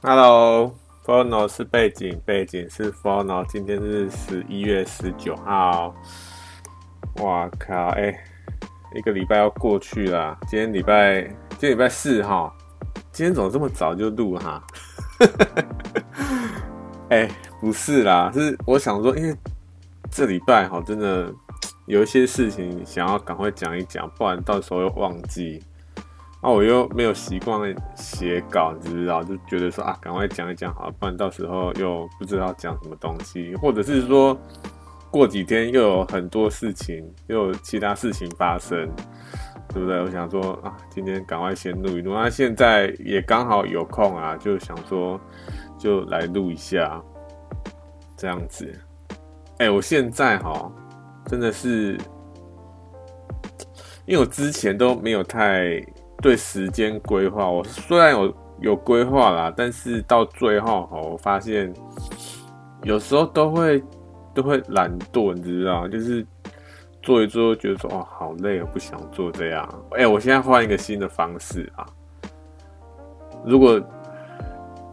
[0.00, 3.44] Hello，Phono 是背景，背景是 Phono。
[3.46, 5.92] 今天是十一月十九号。
[7.16, 7.88] 哇靠！
[7.88, 8.16] 哎、
[8.94, 10.38] 一个礼拜要过去了。
[10.46, 12.54] 今天礼拜，今天礼拜四哈。
[13.10, 14.62] 今天怎么这么早就录哈？
[17.10, 17.30] 哎、欸，
[17.60, 19.36] 不是啦，是我想说，因为
[20.12, 21.28] 这礼拜哈，真的
[21.86, 25.60] 有一些事情想要赶快讲一讲，不然到时候又忘记。
[26.40, 27.60] 啊，我又没有习惯
[27.96, 34.38] 写稿，你知道，就觉得说啊，赶快讲一讲好，不然到时候又不知道讲什么东西，或者是说
[35.10, 38.88] 过几天又有很多事情，又有其他事情发生，
[39.74, 40.00] 对不对？
[40.00, 45.20] 我想说啊，今天赶快先录一录，那现在也刚好有空啊，就想说
[45.76, 47.02] 就来录一下，
[48.16, 48.72] 这样子。
[49.58, 50.70] 哎，我现在哈，
[51.26, 51.98] 真的是，
[54.06, 55.84] 因为我之前都没有太。
[56.20, 61.72] 对时间规划，我虽然有有规划啦，但是到最后哈，我发现
[62.82, 63.82] 有时候都会
[64.34, 65.86] 都会懒惰，你知道？
[65.86, 66.26] 就是
[67.02, 69.84] 做一做，觉得说哦，好累，我不想做这样。
[69.92, 71.86] 哎，我现在换一个新的方式啊。
[73.44, 73.80] 如果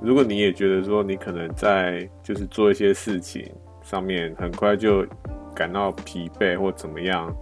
[0.02, 5.04] 如果你也觉得说你可能在就是做一些事情上面很快就
[5.56, 7.36] 感到疲惫或怎么样。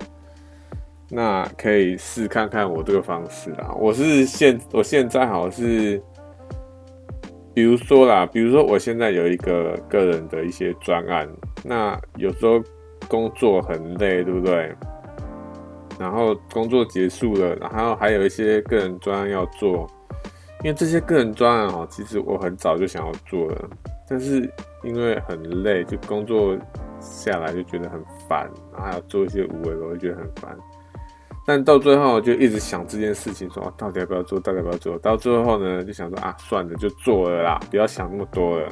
[1.15, 3.71] 那可以试看看我这个方式啦。
[3.79, 6.01] 我是现我现在好像是，
[7.53, 11.29] 比如说啦，比如说我现在有一个个人的一些专案，
[11.63, 12.59] 那有时候
[13.07, 14.75] 工作很累，对不对？
[15.99, 19.87] 然后工作结束了，然后还有一些个人专案要做，
[20.63, 23.69] 因为这些个人专案哦，其实我很早就想要做了，
[24.09, 24.51] 但是
[24.83, 26.57] 因为很累，就工作
[26.99, 30.57] 下来就觉得很烦，然后还要做一些无为，我就觉得很烦。
[31.45, 34.97] 但到最后就一直想这件事情，说到底要不要做，到底要不要做？
[34.99, 38.69] 到最后呢，就想说啊，算了，就做了啦，不要想那么多了。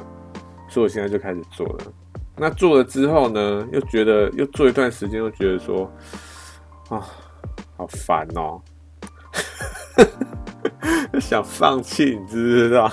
[0.68, 1.92] 所以我现在就开始做了。
[2.34, 5.84] 那做了之后呢，又觉得又做一段时间，又觉得说
[6.88, 7.06] 啊，
[7.76, 8.58] 好烦哦，
[11.20, 12.90] 想放弃，你知不知道？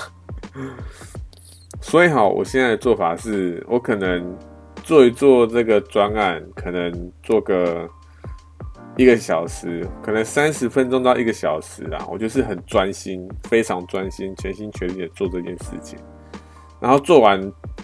[1.79, 4.37] 所以好，我现在的做法是，我可能
[4.83, 7.89] 做一做这个专案，可能做个。
[8.99, 15.97] 一个小时，可能三十分钟到一个小时啦，我就是很专心，非常专心，全心全意的做这件事情。
[16.81, 17.39] 然后做完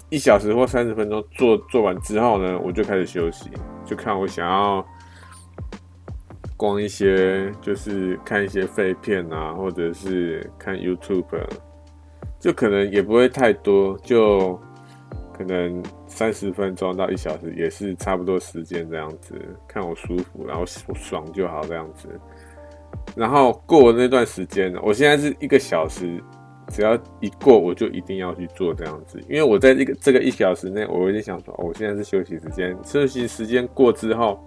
[0.09, 3.49] 一小时或三十分钟，做做完之后呢，我就开始休息，
[3.85, 4.85] 就看我想要
[6.57, 11.23] 逛一些，就是看一些废片啊，或者是看 YouTube，
[12.41, 14.59] 就可能也不会太多，就
[15.33, 15.81] 可能。
[16.15, 19.35] 三十分钟到一小时也是差不多时间这样子，
[19.67, 22.07] 看我舒服，然后爽就好这样子。
[23.17, 26.23] 然后过了那段时间，我现在是一个小时，
[26.69, 34.39] 只要一过我就一定要去做这样子，因为我在这个这个一小时内，我已经想说，我现在是休息时间，休息时间过之后，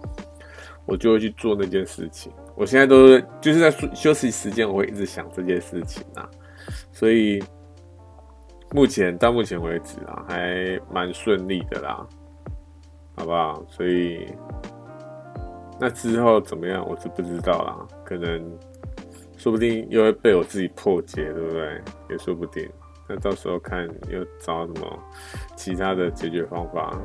[0.87, 2.31] 我就会去做那件事情。
[2.55, 6.27] 我现在都是就是在休息时间，我会一直想这件事情啊，
[6.91, 7.39] 所以。
[8.71, 12.05] 目前到目前为止啊，还蛮顺利的啦，
[13.15, 13.63] 好不好？
[13.67, 14.27] 所以
[15.79, 17.87] 那之后怎么样，我是不知道啦。
[18.05, 18.43] 可能
[19.37, 21.81] 说不定又会被我自己破解，对不对？
[22.09, 22.69] 也说不定。
[23.07, 24.99] 那到时候看又找什么
[25.55, 26.95] 其他的解决方法，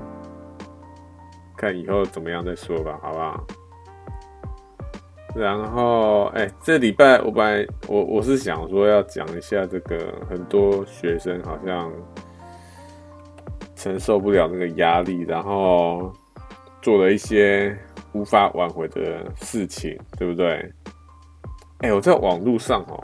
[1.56, 3.46] 看以后怎么样再说吧，好不好？
[5.34, 11.92] 然后，哎，这礼拜我本来我我是想说要讲一下这个，很多学生好像
[13.74, 16.12] 承受不了那个压力，然后
[16.80, 17.76] 做了一些
[18.12, 20.72] 无法挽回的事情，对不对？
[21.78, 23.02] 哎，我在网络上哦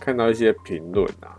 [0.00, 1.38] 看到一些评论啊，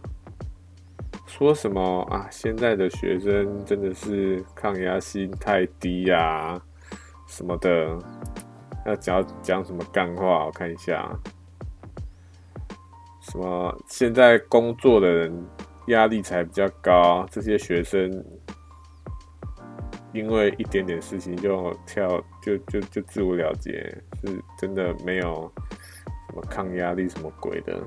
[1.27, 6.57] 说什么啊，现在的学生真的是抗压性太低呀，
[7.27, 7.99] 什么的。
[8.85, 10.45] 要讲讲什么干话？
[10.45, 11.09] 我看一下，
[13.21, 15.45] 什么现在工作的人
[15.87, 18.23] 压力才比较高，这些学生
[20.11, 22.07] 因为一点点事情就跳，
[22.41, 23.71] 就就就自我了结，
[24.21, 25.49] 是真的没有
[26.27, 27.81] 什么抗压力什么鬼的，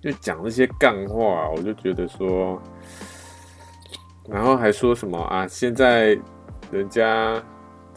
[0.00, 2.60] 就讲那些干话，我就觉得说，
[4.28, 5.46] 然后还说什么啊？
[5.46, 6.18] 现在
[6.72, 7.40] 人家。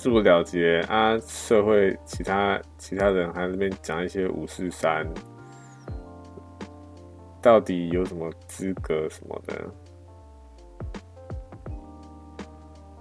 [0.04, 1.18] 自我了结啊！
[1.26, 5.08] 社会其他其他人还在那边讲一些五四三，
[7.42, 9.56] 到底有什么资格什么的？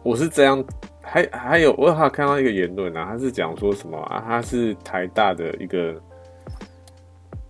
[0.04, 0.64] 我是这样，
[1.02, 4.22] 还还有我还看到一个言论啊，他是讲说什么啊？
[4.24, 6.00] 他是台大的一个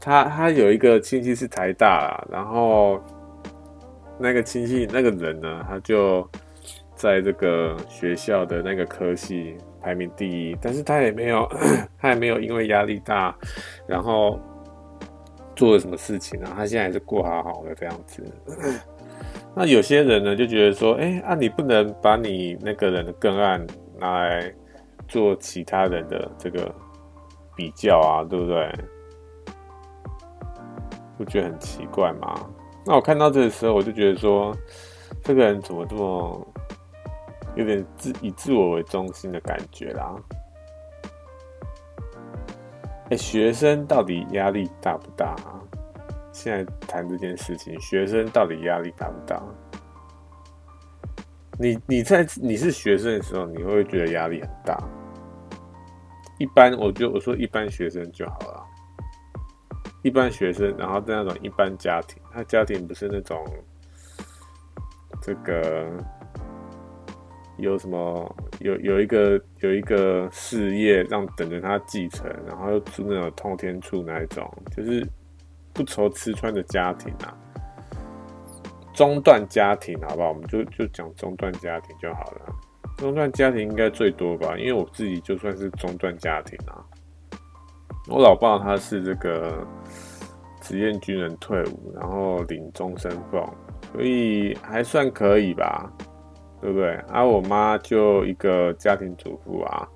[0.01, 2.99] 他他有一个亲戚是台大啦，然后
[4.19, 6.27] 那个亲戚那个人呢，他就
[7.03, 11.49] 在这个学校的那个科系排名第一，但是他也没有，
[11.99, 13.37] 他也没有因为压力大，
[13.89, 14.39] 然后
[15.57, 18.25] 做了什么事情啊，他现在还是过好好的这样子。
[19.53, 23.67] 那有些人呢就觉得说，哎、啊，你不能把你那个人的个案
[23.99, 24.55] 拿来
[25.09, 26.73] 做其他人的这个
[27.57, 28.73] 比较啊，对不对？
[31.19, 32.49] 不觉得很奇怪吗？
[32.87, 34.57] 那我看到这个时候，我就觉得说，
[35.25, 36.47] 这个人怎么这么
[37.55, 40.15] 有点自以自我为中心的感觉啦？
[43.05, 45.61] 哎、欸，学生到底压力大不大啊？
[46.33, 49.43] 现在谈这件事情，学生到底压力大不大？
[51.59, 54.83] 你你在你是学生的时候，你会不会觉得压力很大？
[56.39, 58.65] 一般，我觉得我说一般学生就好了。
[60.03, 63.45] 一般学生，然后在那种一般家庭，他家庭不是那种
[65.21, 65.93] 这个
[67.63, 75.07] 有什么有有一个有一个事业让等着他继承，然后又住那种通天处那一种，就是
[75.73, 77.33] 不愁吃穿的家庭啊，
[78.93, 80.31] 中段家庭好不好？
[80.31, 82.53] 我们就就讲中段家庭就好了。
[82.99, 84.57] 中段家庭应该最多吧？
[84.59, 86.83] 因为我自己就算是中段家庭啊。
[88.09, 89.65] 我老爸他是这个
[90.61, 93.49] 职业军人退伍，然后领终身俸，
[93.93, 95.89] 所以还算可以吧，
[96.63, 96.95] 对不对？
[97.11, 99.87] 而我妈就一个家庭主妇啊，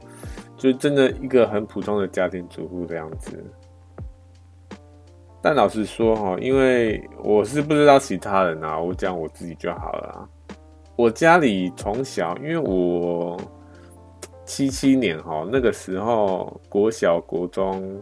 [0.57, 3.43] 就真的一个很普通的家庭主妇这样子。
[5.41, 10.29] 但老实说哈，因为我是不知道其他人啊，我讲我自己就好了。
[10.97, 13.41] 我家里从小，因为我。
[14.49, 18.01] 七七年哈，那个时候国小、国中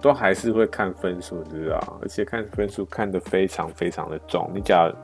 [0.00, 1.98] 都还是会看分数，知道？
[2.00, 4.48] 而且看分数看得非常非常的重。
[4.54, 4.94] 你假如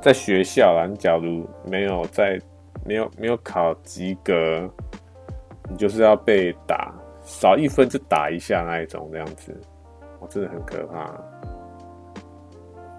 [0.00, 2.40] 在学校啦，你假如没有在
[2.84, 4.68] 没有没有考及格，
[5.68, 9.54] 你就是要被打，少一分就打一下那一种这样子，
[10.18, 11.12] 我真的很可怕。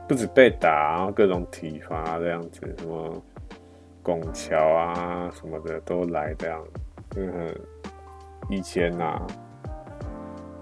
[0.07, 3.24] 不止被打，然后各种体罚这样子，什么
[4.03, 6.63] 拱桥啊什么的都来这样。
[7.15, 7.56] 嗯，
[8.50, 9.27] 以前呐、啊，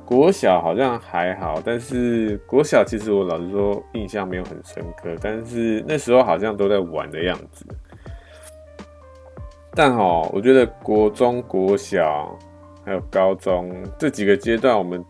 [0.10, 7.64] 国小好像还好，但是国小其实我老实说印象没有很深刻，但是那时候好像都在玩的样子。
[9.76, 12.36] 但齁，我觉得国中、国小
[12.84, 15.06] 还有高中这几个阶段，我们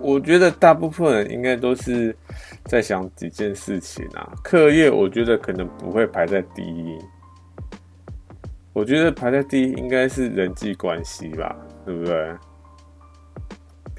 [0.00, 2.16] 我觉得大部分人应该都是
[2.66, 6.96] 在想几件事情啊，课业我觉得可能不会排在第一。
[8.72, 12.32] 我觉得排在第一应该是人际关系吧，对不对？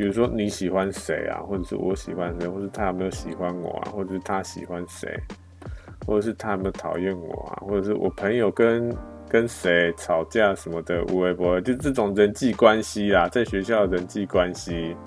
[0.01, 5.07] 比如说你喜欢谁啊，或者是我喜欢谁，或者是他有没有喜欢我啊，或者是他喜欢谁，
[6.07, 8.91] 或者是他有没有讨厌我啊，或者是我朋友跟
[9.29, 14.97] 跟谁吵架什么的，无微不至，就这种人际关系啊，在学校人际关系。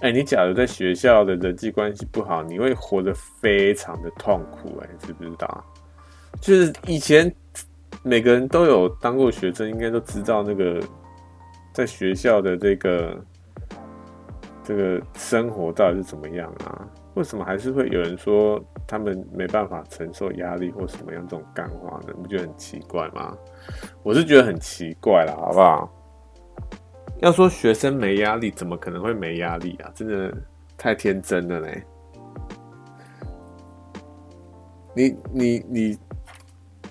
[0.00, 5.62] 哎，你假如在学校的人际关系不好，你会活得非常的痛苦，哎，知不知道？
[6.40, 7.30] 就是以前。
[8.02, 10.78] 每个人都有当过学生，应该都知道那个
[11.72, 13.16] 在学校的这个
[14.64, 16.88] 这个生活到底是怎么样啊？
[17.14, 22.06] 为什么还是会有人说他们没办法承受压力或什么样这种干话呢？
[22.16, 23.36] 你不觉得很奇怪吗？
[24.02, 25.94] 我是觉得很奇怪啦，好不好？
[27.20, 29.92] 要说学生没压力，怎么可能会没压力啊？
[29.94, 30.34] 真的
[30.76, 31.84] 太天真了嘞！
[34.94, 35.98] 你你你。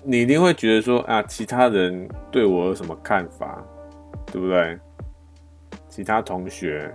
[0.06, 3.64] 你一定会觉得说啊，其他人对我有什么看法，
[4.26, 4.78] 对不对？
[5.88, 6.94] 其他同学，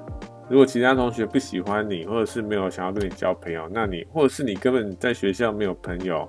[0.50, 6.28] 如果其他同学不喜欢你，或者是没有想要跟你交朋友，那你或者是你根本在学校没有朋友，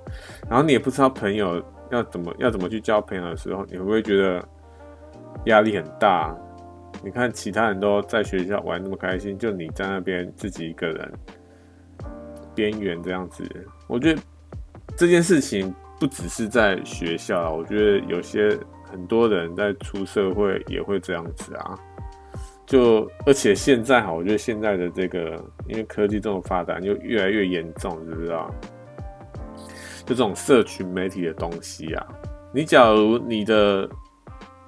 [0.49, 4.47] 然后你也不知道朋友要怎么要怎么去交朋友的时候，你会不会觉得
[5.47, 6.37] 压力很大？
[7.03, 11.13] 你看其他人都在学校玩那么开心，就你在那边自己一个人
[12.55, 13.43] 边缘这样子，
[13.87, 14.21] 我觉得
[14.97, 15.75] 这件事情。
[16.01, 18.59] 不只是在学校，我觉得有些
[18.91, 21.79] 很多人在出社会也会这样子啊。
[22.71, 28.49] 就而且现在哈，我觉得现在的这个，因为科技这么发达，就越来越严重，知不知道？
[30.07, 32.07] 就这种社群媒体的东西啊，
[32.55, 33.91] 你假如你的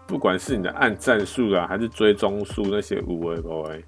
[0.06, 3.84] 不管是你的按赞数啊，还是追踪数那些五维不维，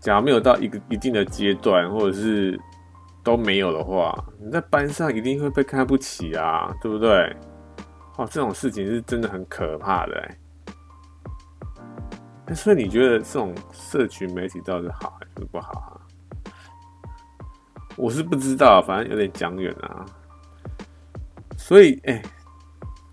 [0.00, 2.58] 假如没有到一个一定的阶段，或者是。
[3.24, 7.34] 都没有的话，你在班上一定会被看不起啊，对不对？
[8.18, 10.30] 哦，这种事情是真的很可怕的。
[12.46, 15.96] 那所以你觉得这种社群媒体到底是好还是不好啊？
[17.96, 20.04] 我是不知道，反正有点讲远啊。
[21.56, 22.20] 所以，哎、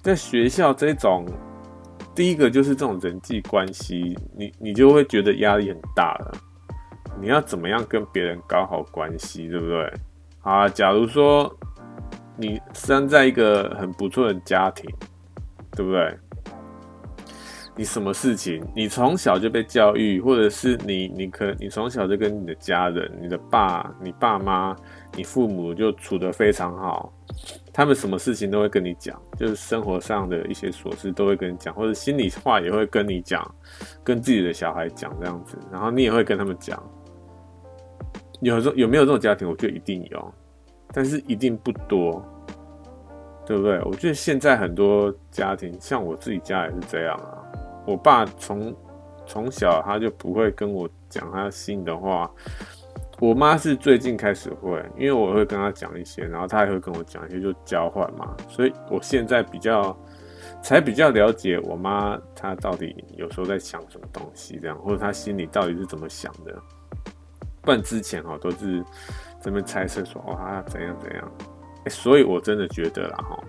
[0.02, 1.26] 在学校这种，
[2.14, 6.32] 第一个就是这种人际关系，你你就会觉得压力很大了。
[7.20, 9.94] 你要怎么样跟别人搞好关系，对不对？
[10.42, 11.56] 啊，假如说
[12.36, 14.90] 你生在一个很不错的家庭，
[15.74, 16.18] 对不对？
[17.76, 24.76] 你什么事情，你从小就被教育，或者是你，你可你从小就跟你的家人、你的爸、你爸妈、
[25.16, 27.12] 你父母就处得非常好，
[27.74, 33.44] 他们什么事情都会跟你讲，就是生活上的一些琐事都会跟你讲，或者心里话也会跟你讲，
[34.04, 36.82] 跟自己的小孩讲这样子，然后你也会跟他们讲。
[38.42, 39.48] 有这有没有这种家庭？
[39.48, 40.34] 我觉得一定有，
[40.92, 42.24] 但是一定不多，
[43.46, 43.80] 对不对？
[43.86, 47.38] 我觉得现在很多家庭，像我自己家也是这样啊。
[47.86, 48.76] 我爸从
[49.26, 52.30] 从小他就不会跟我讲他心的话，
[53.20, 58.36] 我妈是最近开始会，因为我会跟他讲一些，然后他也会跟我讲一些，就交换嘛。
[58.50, 59.96] 所以我现在比较
[60.62, 66.56] 才比较了解我妈她到底有时候在想什么东西，这样或者她心里到底是怎么想的。
[67.62, 68.84] 不然之前哈都是
[69.40, 71.32] 这边猜测说哦他怎样怎样，
[71.90, 73.40] 所以我真的觉得啦哈。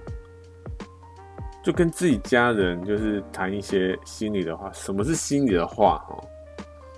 [1.62, 4.70] 就跟自己家人就是谈一些心里的话。
[4.72, 5.98] 什么是心里的话？
[6.08, 6.20] 哈，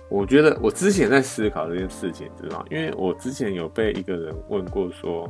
[0.09, 2.65] 我觉得我之前在思考这件事情，知道？
[2.69, 5.29] 因为我之前有被一个人问过，说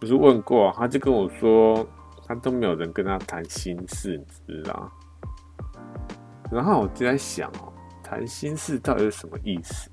[0.00, 1.86] 不是问过，他就跟我说，
[2.26, 4.90] 他都没有人跟他谈心事，你知道？
[6.50, 9.90] 然后我就在想哦，谈心事到底是什么意思？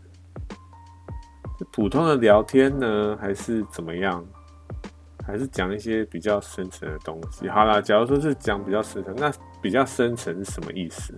[1.59, 4.23] 是普通的聊天呢，还是怎么样？
[5.27, 7.49] 还是讲一些比较深层的东西。
[7.49, 9.29] 好啦，假如说是讲比较深层，那
[9.61, 11.13] 比较深层是什么意思？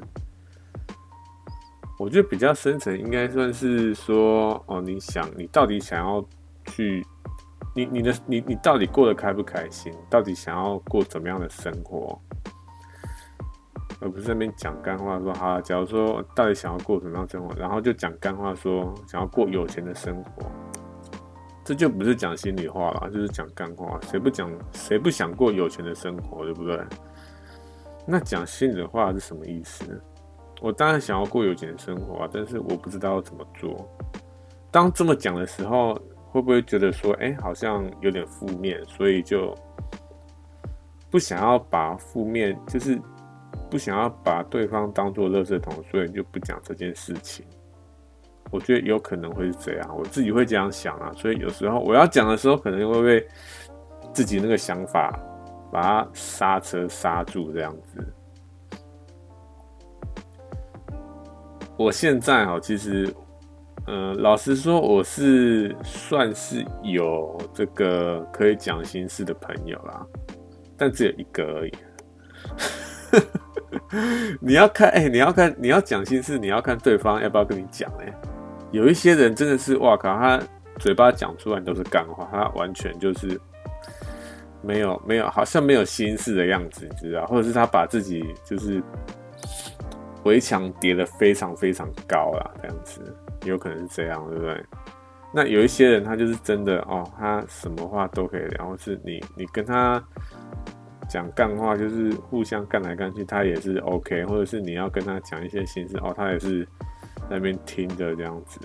[1.99, 6.25] 我觉得比较深层应该算是说，哦，你想，你到底想要
[6.65, 7.05] 去，
[7.75, 9.93] 你你的你你到底过得开不开心？
[10.09, 12.19] 到底想要过怎么样的生活？
[14.01, 20.49] 而不是那边讲干话说，好啦，假如说到底想要过什么样的生活，然后就讲干话说想要过有钱的生活。
[21.69, 23.99] 这就不是讲心里话了，就是讲干话。
[24.09, 24.51] 谁不讲？
[24.73, 26.83] 谁不想过有钱的生活，对不对？
[28.07, 30.01] 那讲心里话是什么意思？
[30.61, 33.87] 我当然想要过有钱的生活啊，但是我不知道要怎么做。
[34.71, 35.93] 当这么讲的时候，
[36.31, 39.55] 会不会觉得说，哎，好像有点负面，所以就
[41.11, 42.99] 不想要把负面，就是
[43.69, 47.45] 不想要把对方当做垃圾桶，所以就不讲这件事情。
[48.51, 53.27] 我觉得有可能会是这样，我自己会这样想啊，所以有时候我要讲的时候，可能会被
[54.13, 55.11] 自己那个想法
[55.71, 58.05] 把它刹车刹住这样子。
[61.77, 63.13] 我现在哦，其实，
[63.87, 70.05] 嗯、老实说，我是算是有这个可以讲心事的朋友啦，
[70.75, 71.73] 但只有一个而已。
[74.41, 78.13] 你要看，哎、你要看，你要讲心事，你要看对方要不要跟你讲，哎。
[78.71, 80.39] 有一些人真的是哇靠，他
[80.77, 83.39] 嘴巴讲出来都是干话，他完全就是
[84.61, 87.25] 没有没有，好像没有心事的样子，你知道？
[87.25, 88.81] 或者是他把自己就是
[90.23, 93.01] 围墙叠得非常非常高啦，这样子
[93.43, 94.63] 有可能是这样，对不对？
[95.33, 100.01] 那有一些人他就是真的哦，他什么话都可以聊，或是你你跟他
[101.09, 106.67] 讲干话，就是互相干来干去，他也是 OK，或者是你要跟他讲一些心事哦，他也是。
[107.27, 108.59] 那边听着这样子，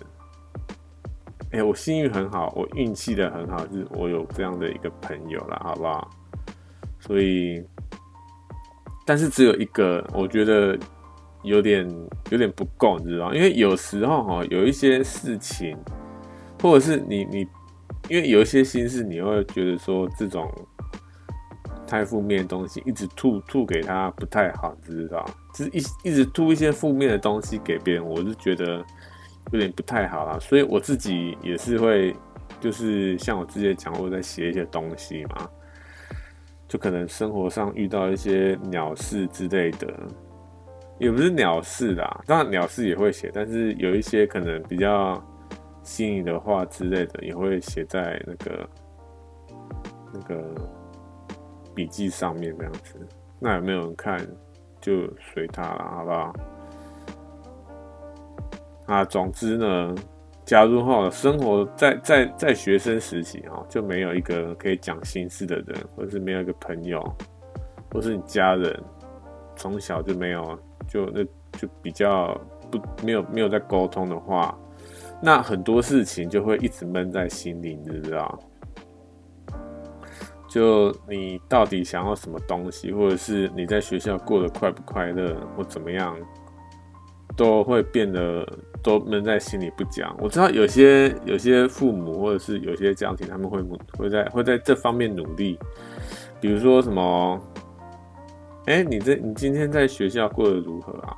[1.52, 6.11] 哎、我幸运很好，我运气的很好，就是我有这样的一个朋友啦，好不好？
[7.00, 7.64] 所以，
[9.06, 10.78] 但是只有一个，我觉得
[11.42, 11.88] 有点
[12.30, 13.32] 有点不够，你知道？
[13.32, 15.76] 因为有时候哈，有一些事情，
[16.61, 17.40] 或者是你你，
[18.08, 20.50] 因为有一些心事，你会觉得说这种。
[21.87, 25.25] 太负面的东西一直吐吐给他不太好，知道？
[25.55, 28.85] 就是一一直吐一些负面的东西给别人，我是觉得
[29.53, 30.38] 有点不太好啦。
[30.41, 32.14] 所以我自己也是会，
[32.61, 35.49] 就是像我之前讲过，在写一些东西嘛，
[36.67, 39.87] 就可能生活上遇到一些鸟事之类的，
[40.99, 45.23] 也不是鸟事啦，当然鸟事也会写，但是有一些可能比较
[45.83, 48.69] 心里的话之类的，也会写在那个
[50.12, 50.84] 那个。
[51.75, 52.95] 笔记上面这样子，
[53.40, 54.19] 那有没有人看
[54.81, 56.33] 就随他了，好不好？
[58.87, 59.95] 啊，总之呢，
[60.45, 67.02] 假如哈生活在在在学生时期哈，就没有一个可以讲心事的人，或是没有一个朋友，
[67.90, 68.78] 或是你家人
[69.57, 71.25] 从小就没有，就那
[71.59, 72.38] 就比较
[72.71, 74.54] 不没有没有在沟通的话，
[75.23, 78.38] 那很多事情就会一直闷在心里，你知道？
[80.54, 86.16] 就你到底想要什么东西，或者是你在学校过得快不快乐，或怎么样，
[87.37, 88.46] 都会变得
[88.80, 90.16] 都闷在心里不讲。
[90.20, 93.61] 我知道有些有些父母或者是有些家庭，他们会
[93.99, 95.58] 会在会在这方面努力，
[96.40, 97.40] 比如说什么，
[98.66, 101.16] 哎、你这你今天在学校过得如何啊？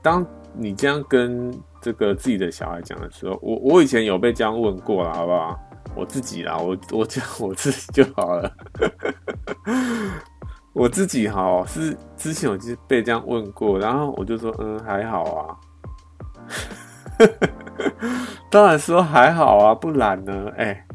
[0.00, 1.52] 当你这样跟
[1.82, 5.58] 这个自己的小孩讲的时候，我我以前有被这样问过了，好不好？
[5.98, 8.50] 我自己啦，我我讲 我自己就好了。
[10.72, 15.56] 我自己哈是之前我就是被这样问过，然后我就说嗯还好啊。
[18.48, 20.52] 当然说还好啊，不然呢？
[20.56, 20.86] 哎、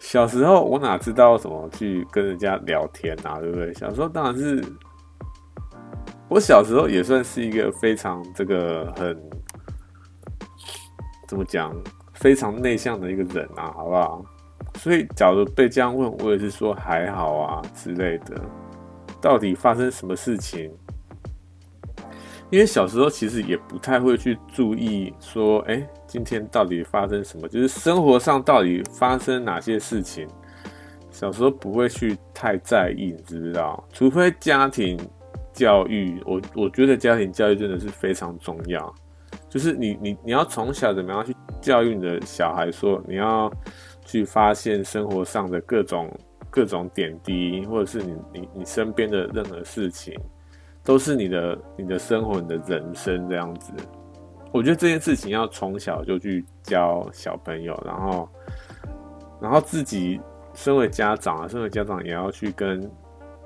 [0.00, 3.72] 小时候我哪知道怎么去跟人家聊天啊，对不对？
[3.74, 4.64] 小时候当然是，
[6.28, 9.16] 我小时候也算是一个非常这个很
[11.28, 11.72] 怎么讲？
[12.20, 14.24] 非常内向的一个人啊，好不好？
[14.78, 18.40] 所以，假如被这样问，我也是说还好啊之类的。
[19.20, 20.70] 到底发生什么事情？
[22.50, 27.48] 因为小时候其实也不太会去注意说，哎、今天到底发生什么？
[27.48, 30.26] 就是生活上到底发生哪些事情？
[31.10, 33.82] 小时候不会去太在意，你知不知道？
[33.92, 34.98] 除非家庭
[35.52, 38.94] 教育，我我觉得家庭教育真的是非常重要。
[39.48, 43.50] 就是你你你要从小怎么样去教育你的小孩，说你要
[44.04, 46.10] 去发现生活上的各种
[46.50, 50.14] 各种点滴，或者是你你你身边的任何事情，
[50.84, 53.72] 都是你的你的生活，你的人生这样子。
[54.52, 58.28] 我觉得这件事情要从小就去教小朋友，然后
[59.40, 60.20] 然后自己
[60.52, 62.86] 身为家长啊，身为家长也要去跟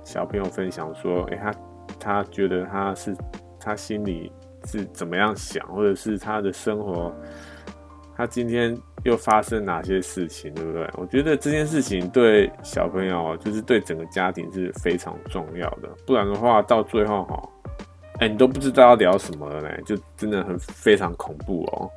[0.02, 1.54] 小朋友分享说，哎，他
[2.00, 3.16] 他觉得他是
[3.60, 4.32] 他心里。
[4.66, 7.14] 是怎么样想，或者是他的生活，
[8.16, 10.88] 他今天又发生哪些事情，对不对？
[10.96, 15.88] 我觉得这件事情对小朋友，就是对整个家庭是非常重要的。
[16.06, 17.48] 不然的话，到最后哈，
[18.20, 21.90] 哎，你都不知道要聊什么了呢，就真的很非常恐怖哦。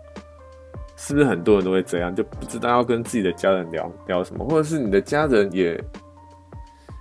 [0.97, 5.79] 是不是很多人都会这样，就不知道要跟自己的家人聊聊什么，或者是你的家人也，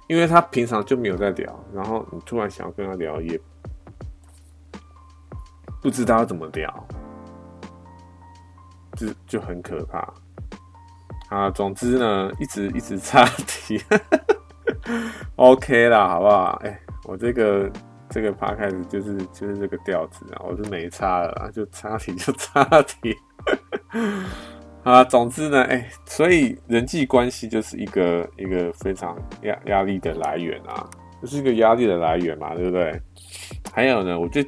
[0.08, 3.40] 因为他平常就没有在聊，然后你突然想要跟他聊也。
[5.84, 6.88] 不知道怎么聊，
[8.96, 9.98] 就就很可怕
[11.28, 11.50] 啊！
[11.50, 13.78] 总之呢，一直一直差题，
[15.36, 16.58] OK 啦，好不好？
[16.64, 17.70] 哎、我这个
[18.08, 23.14] 这个 podcast 就是就是这个调子啊，我是没差了啦，就差题 就差题
[24.84, 25.04] 啊！
[25.04, 30.88] 总之呢，哎、所以人际关系就是一个一个非常压压力的来源啊，
[31.20, 32.98] 就是一个压力的来源嘛，对不对？
[33.70, 34.40] 还有呢，我就。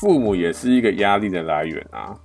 [0.00, 2.16] 父母也是一个压力的来源啊，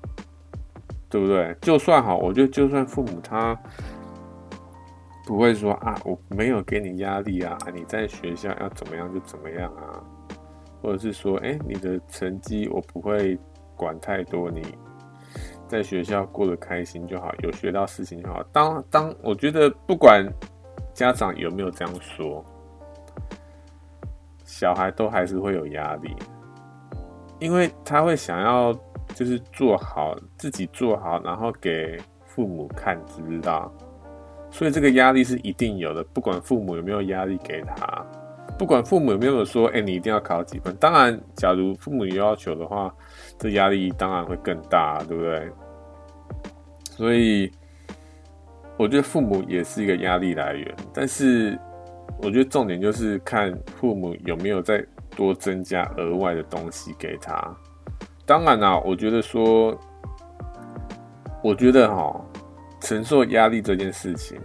[1.10, 1.56] 对不对？
[1.62, 3.58] 就算好，我觉得就算父母他
[5.26, 10.04] 不会说啊，我没有给你压力啊，你在学校要怎么样就怎么样啊，
[10.82, 13.38] 或者是说，哎，你的成绩我不会
[13.76, 14.62] 管太多，你
[15.68, 18.44] 在学校过得开心就好，有学到事情就好。
[18.52, 20.24] 当当，我觉得不管
[20.94, 22.46] 家长有没有这样说，
[24.46, 26.16] 小孩都还是会有压力。
[27.40, 28.74] 因为他会想要
[29.14, 33.72] 就是做好自己做好，然后给父母看，知不知道？
[34.50, 38.06] 所以这个压力是一定有的，不管父母有没有压力给他，
[38.58, 40.76] 不管父母有没有说，哎，你一定要考几分。
[40.80, 42.94] 当然，假如父母有要求的话，
[43.38, 45.52] 这压力当然会更大，对不对？
[46.92, 47.52] 所以，
[48.78, 51.60] 我觉得父母也是一个压力来源，但是
[52.22, 54.86] 我觉得重点就是看父母有没有在。
[55.16, 57.56] 多增加额外的东西给他。
[58.26, 59.78] 当然啦，我觉得说，
[61.44, 62.20] 我觉得哈，
[62.80, 64.40] 承受压力这件事情，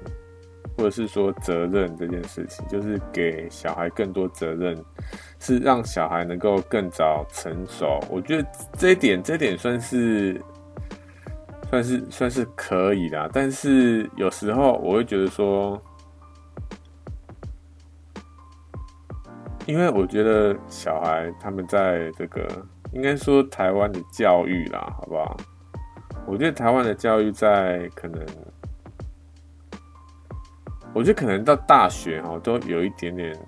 [0.76, 4.76] 或者是说责任这件事情，就是给小孩更多责任，
[5.38, 8.00] 是让小孩能够更早成熟。
[8.10, 10.40] 我觉得这一点，这一点算是，
[11.70, 13.30] 算是，算是可以的。
[13.32, 15.80] 但是有时候我会觉得说。
[19.68, 22.48] 因为我觉得小孩他们在这个
[22.94, 25.36] 应该说台湾的教育啦，好不好？
[26.26, 28.26] 我觉得台湾的教育在可能，
[30.94, 33.38] 我觉得可能到大学哈都有一点点，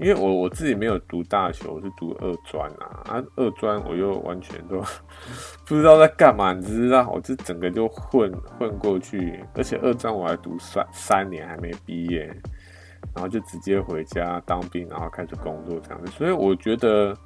[0.00, 4.82] 因为我我自己没有读大学，我是读二专啊，啊二专我又完全都
[5.64, 12.36] 不知道在干嘛，你知道，我这整个就混混过去，而且二专我还读三三年还没毕业。
[13.14, 16.10] 然后就直接回家当兵，然后开始工作这样子。
[16.12, 17.16] 所以我觉得，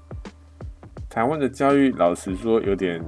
[1.09, 3.03] 台湾的教育，老实说有点，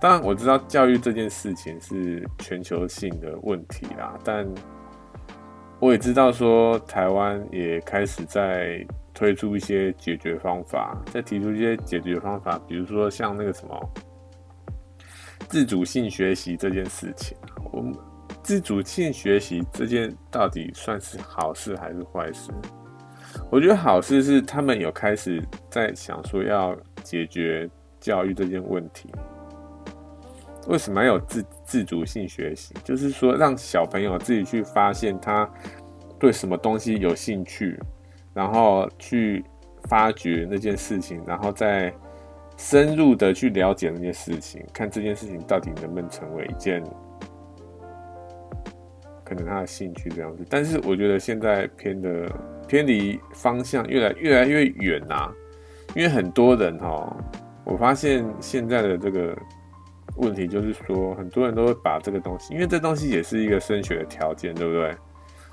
[0.00, 4.46] 当然我知道教育这件事情是全球性的问题啦，但
[5.80, 13.90] 我也知道说台湾也开始在推出一些解决方法，在提出一些解决方法，比如说像那个什么
[15.48, 17.36] 自主性学习这件事情，
[17.72, 17.94] 我们
[18.48, 22.50] 自主性学习这件到底算是好事还是坏事？
[23.50, 27.68] 我觉得好事是他们有开始在想说要解决
[28.00, 29.10] 教育这件问题。
[30.66, 32.74] 为什么要有自自主性学习？
[32.82, 35.46] 就是说让小朋友自己去发现他
[36.18, 37.78] 对什么东西有兴趣，
[38.32, 39.44] 然后去
[39.90, 41.92] 发掘那件事情，然后再
[42.56, 46.82] 深入的去了解那件事情，看这件事情到底能不能成为一件。
[49.28, 52.26] 可能他的兴趣这样子，但是我觉得现在偏的
[52.66, 55.30] 偏离方向越来越来越远呐、
[55.94, 57.14] 因为很多人哈，
[57.64, 59.36] 我发现现在的这个
[60.16, 64.96] 问题就是说，很多人都会把这个东西，因为这东西也是一个升学的条件，对不对？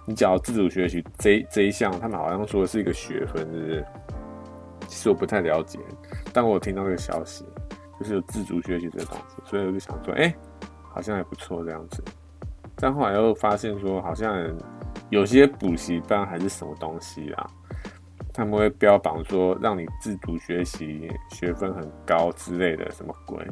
[0.08, 3.86] 你只要自主学习这这一项，他们好像说的是一个学分，是不是？
[4.88, 5.80] 其实我不太了解，
[6.32, 7.44] 但我听到这个消息，
[8.00, 10.34] 就是有自主学习这个东西，所以我就想说，哎、
[10.94, 12.04] 好像还不错这样子。
[12.86, 14.48] 但后来又发现说，好像
[15.10, 17.50] 有些补习班还是什么东西啊，
[18.32, 23.43] 他们会标榜说让你自主学习，学分很高之类的，什么鬼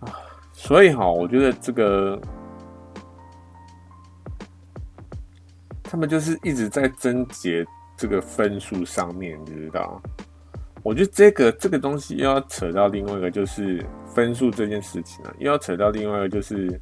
[0.00, 0.08] 啊？
[0.50, 2.18] 所以哈，我觉得这个
[5.82, 7.62] 他们就是一直在争节
[7.98, 10.00] 这个分数上面，你知道？
[10.82, 16.80] 我觉得这个这个东西又要扯到另外一个，就是分数这件事情啊，又要扯到另外一个就是。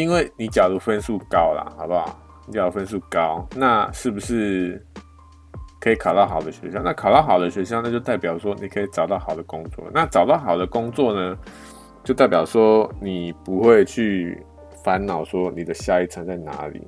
[0.00, 2.18] 因为你假如分数高啦，好不好？
[2.46, 4.84] 你假如分数高，那是不是
[5.78, 6.80] 可以考到好的学校？
[6.82, 9.84] 那考到好的学校，那就代表说你可以找到好的工作。
[9.92, 11.38] 那找到好的工作呢，
[12.02, 14.44] 就代表说你不会去
[14.82, 16.84] 烦恼说你的下一层在哪里。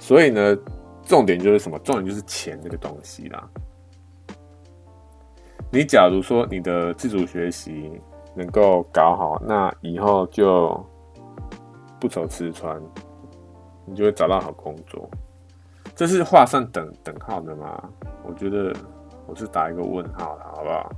[0.00, 0.56] 所以呢，
[1.02, 1.78] 重点就是什么？
[1.80, 3.46] 重点就是钱这个东西啦。
[5.70, 7.92] 你假如说你的自主学习
[8.34, 10.87] 能够搞好，那以后就。
[12.00, 12.80] 不愁吃穿，
[13.84, 15.08] 你就会找到好工作，
[15.96, 17.82] 这是画上等等号的吗？
[18.24, 18.72] 我觉得
[19.26, 20.92] 我是打一个问号的，好不好？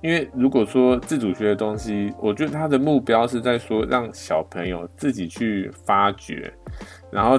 [0.00, 6.52] 因为如果说自主学的东西，我觉得他的目标是在说让小朋友自己去发掘，
[7.10, 7.38] 然后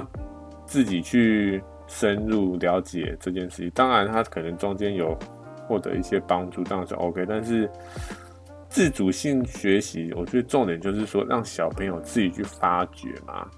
[0.64, 3.70] 自己去深入了解这件事情。
[3.74, 5.18] 当然，他可能中间有
[5.66, 7.68] 获得一些帮助，当然是 OK，但是。
[8.74, 13.48] 自主性学习，我觉得重点就是说，让小朋友自己去发掘嘛，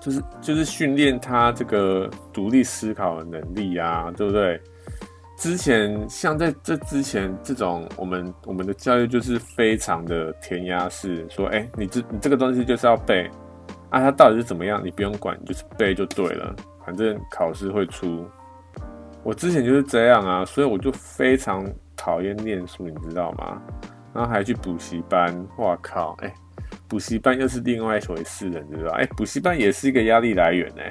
[0.00, 4.58] 就是就是训练他这个独立思考的能力啊，对不对？
[5.36, 13.30] 之前像在这之前，这种我们我们的教育就是非常的填鸭式，说，哎，你这你这个东西就是要背
[13.90, 18.24] 啊，它到底是怎么样，你不用管，就是背就对了，反正考试会出。
[19.22, 21.62] 我之前就是这样啊，所以我就非常。
[21.96, 23.60] 讨厌念书，你知道吗？
[24.12, 26.16] 然后还去补习班，哇靠！
[26.22, 26.32] 哎、
[26.88, 28.92] 补习班又是另外一回事了，你知道？
[28.92, 30.82] 哎、补习班也是一个压力来源呢。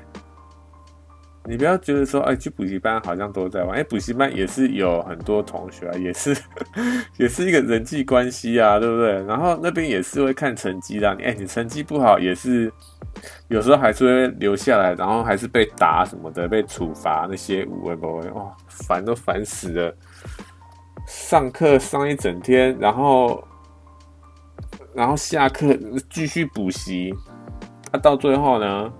[1.45, 6.35] 你不要觉得说，哎、去补习班好像都在玩，哎、补习班也是有很多同学啊，也是，
[7.17, 9.21] 也是一个人际关系啊，对不对？
[9.25, 12.71] 然后那边也是会看成绩的，哎、你成绩不好也是，
[13.49, 18.29] 有时候还是会留下来，然后还是被打什么的，被处罚那些，会不会？
[18.31, 19.93] 哇，烦都烦死了。
[21.05, 23.43] 上课上一整天，然后，
[24.93, 25.67] 然后下课
[26.09, 27.13] 继续补习，
[27.91, 28.93] 啊，到最后呢，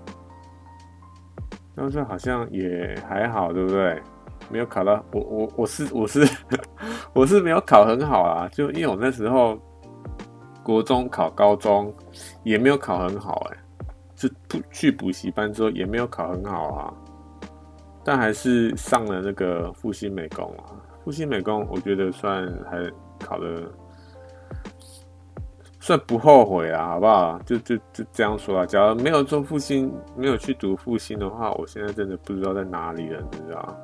[1.74, 4.00] 到最后好像也还好，对不对？
[4.50, 6.28] 没有考到，我我我是我是
[7.14, 9.58] 我是没有考很好啊，就因为我那时候
[10.62, 11.92] 国中考高中
[12.42, 13.56] 也没有考很好，哎，
[14.14, 16.92] 就不去补习班之后也没有考很好啊，
[18.04, 20.73] 但还是上了那个复兴美工啊。
[21.04, 23.70] 复兴美工，我觉得算还考的
[25.78, 27.38] 算不后悔啊，好不好？
[27.40, 28.64] 就就就这样说啊。
[28.64, 33.76] 假如没有做复兴，没有去读复兴的话，我现在真的不知道在哪里了，你知道？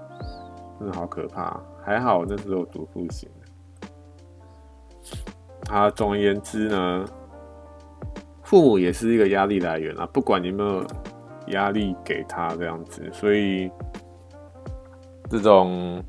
[0.78, 1.60] 真的好可怕。
[1.84, 3.28] 还好那时候读复兴。
[5.68, 7.04] 啊，总而言之呢，
[8.42, 10.82] 父母也是一个压力来源啊，不管你有没有
[11.48, 13.70] 压力给他这样子，所以
[15.28, 16.02] 这种。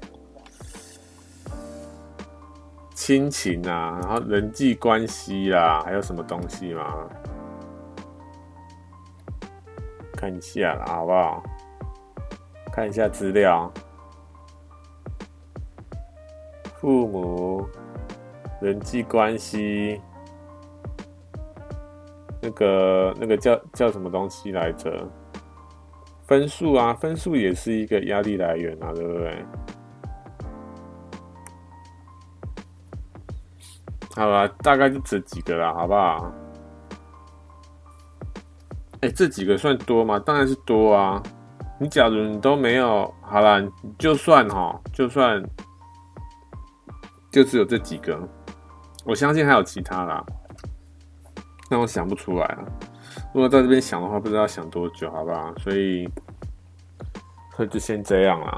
[3.04, 7.10] 亲情啊，然后人际关系啦，还有什么东西吗？
[10.16, 11.44] 看一下啦，好不好？
[12.72, 13.74] 看一下资料。
[16.76, 17.68] 父母、
[18.62, 20.00] 人际关系，
[22.40, 25.10] 那个那个叫叫什么东西来着？
[26.28, 29.44] 分数啊，分数也是一个压力来源啊，对不对？
[34.16, 36.32] 好吧，大概就这几个啦，好不好？
[39.02, 40.20] 哎、这几个算多吗？
[40.20, 41.22] 当然是多啊！
[41.80, 43.60] 你假如你都没有，好啦，
[43.98, 45.44] 就算哈，就算
[47.32, 48.20] 就只有这几个，
[49.04, 50.24] 我相信还有其他啦，
[51.70, 52.64] 但我想不出来啊。
[53.34, 55.52] 如果在这边想的话，不知道想多久，好不好？
[55.58, 56.08] 所以，
[57.56, 58.58] 所以就先这样啦。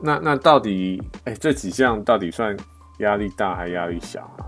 [0.00, 2.56] 那那到底，哎、这几项到底算
[2.98, 4.46] 压力大还压力小啊？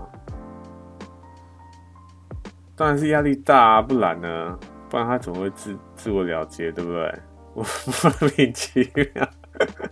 [2.75, 4.59] 当然是压力大啊，不然呢？
[4.89, 7.19] 不然他怎么会自自我了结，对不对？
[7.53, 7.63] 我
[8.03, 9.27] 莫名其妙，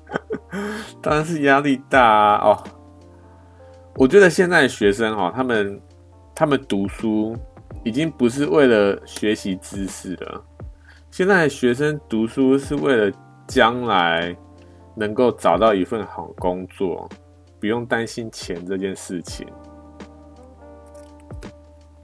[1.01, 2.49] 当然是压力大啊！
[2.49, 2.63] 哦，
[3.95, 5.81] 我觉得现在学生哈，他们
[6.33, 7.35] 他们读书
[7.83, 10.43] 已经不是为了学习知识了，
[11.11, 13.11] 现在学生读书是为了
[13.47, 14.35] 将来
[14.95, 17.09] 能够找到一份好工作，
[17.67, 19.45] 不用担心钱这件事情。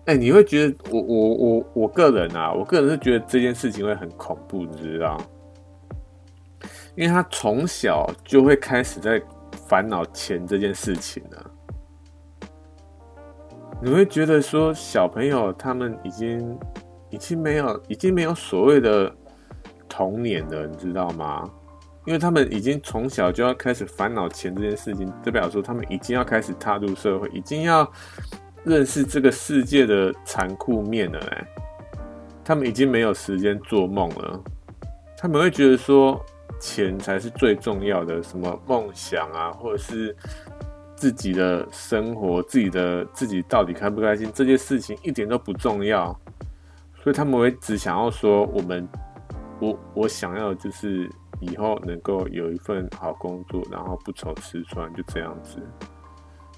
[0.07, 5.17] 哎、你会觉得我我我我个人啊，我个人是觉得这件事情会很恐怖，你知道？
[6.97, 9.23] 因为他从小就会开始在
[9.69, 11.51] 烦恼钱这件事情了。
[13.81, 16.59] 你会觉得说，小朋友他们已经
[17.09, 19.09] 已经没有已经没有所谓的
[19.87, 21.49] 童年了，你知道吗？
[22.05, 27.91] 因为他们已经从小就要开始烦恼钱这件事情，代表说他们已经要开始踏入社会，已经要。
[28.65, 31.47] 认识这个世界的残酷面了，哎，
[32.45, 34.41] 他们已经没有时间做梦了。
[35.17, 36.25] 他们会觉得说，
[36.61, 40.15] 钱才是最重要的，什么梦想啊，或者是
[40.95, 46.17] 自己的生活，自己的自己到底开不开心，这件事情一点都不重要。
[47.03, 48.87] 所以他们会只想要说，我们，
[49.59, 51.11] 我我想要就是
[51.45, 55.59] 以后能够有一份好工作，然后不愁吃穿，就这样子。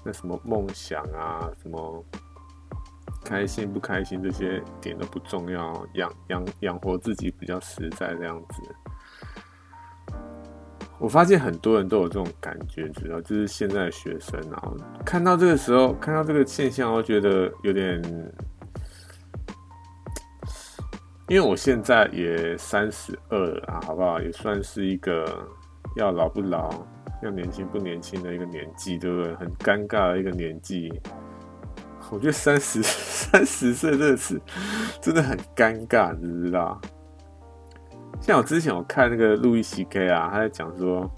[0.04, 2.04] 那什么梦想啊，什么
[3.24, 8.62] 开心不开心，这些点都不重要，养养养活自己比较实在这样子。
[10.98, 14.72] 我发现很多人都有这种感觉，主要就是现在的学生啊，
[15.04, 18.00] 看到这个时候，看到这个现象，我觉得有点，
[21.28, 24.20] 因为我现在也三十二了啊，好不好？
[24.20, 25.26] 也算是一个
[25.96, 26.70] 要老不老。
[27.22, 29.34] 要年轻不年轻的一个年纪，对不对？
[29.36, 30.92] 很尴尬的一个年纪。
[32.10, 34.40] 我觉得三十 三十岁这个词
[35.00, 36.78] 真的很尴尬，你知道？
[38.20, 41.10] 像我之前我看那个路易 CK 啊，他在讲说，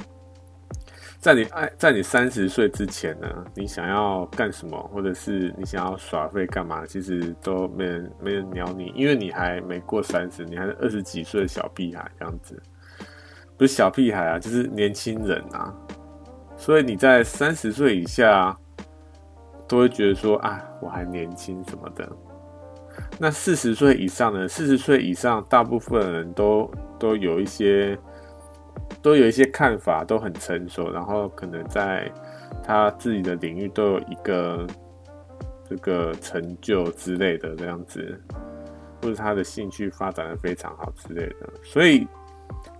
[1.18, 12.62] 在你爱在你三十岁之前呢，你想要干什么，或者是你想要耍废干嘛，其实都没人没人鸟你，因为你还没过三十，你还是二十几岁的小屁孩这样子。
[13.56, 15.74] 不是小屁孩啊，就是年轻人啊。
[16.56, 18.56] 所以你在三十岁以下，
[19.66, 22.08] 都会觉得说啊，我还年轻什么的。
[23.18, 24.46] 那四十岁以上呢？
[24.46, 27.98] 四十岁以上，大部分人都都有一些，
[29.02, 32.10] 都有一些看法，都很成熟，然后可能在
[32.62, 34.66] 他自己的领域都有一个
[35.68, 38.20] 这个成就之类的这样子，
[39.02, 41.48] 或者他的兴趣发展的非常好之类的。
[41.62, 42.06] 所以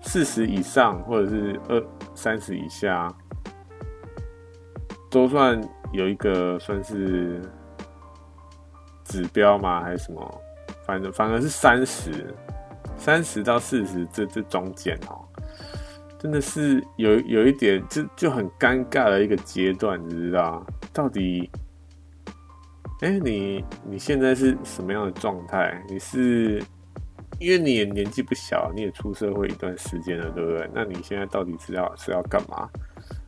[0.01, 1.83] 四十以上或者是二
[2.15, 3.13] 三十以下。
[5.11, 5.59] 都算
[5.91, 7.41] 有一个算是
[9.05, 9.83] 指标吗？
[9.83, 10.41] 还是什么？
[10.85, 12.35] 反正反而是三十，
[12.95, 15.25] 三十到四十这这中间哦，
[16.19, 20.67] 真的是有有一点就就很尴尬的一个阶段，你知道？
[20.93, 21.49] 到底，
[23.03, 25.81] 哎、你你现在是什么样的状态？
[25.89, 26.61] 你是
[27.39, 30.69] 因为你也年纪不小，你也出社会一段时间了，对不对？
[30.75, 32.69] 那你现在到底是要是要干嘛？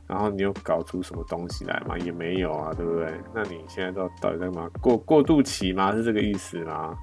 [0.08, 1.96] 然后你又搞出什么东西来吗？
[1.98, 3.14] 也没有啊，对不对？
[3.32, 4.68] 那你现在到到底在干嘛？
[4.80, 5.92] 过过渡期吗？
[5.94, 6.98] 是这个意思吗？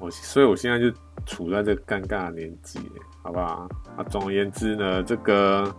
[0.00, 0.90] 我所以，我现在就
[1.24, 2.80] 处在这个尴尬的年纪，
[3.24, 3.66] 好不好？
[3.96, 5.74] 啊，总而言之呢，这个，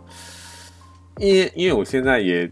[1.17, 2.51] 因为因为我现在也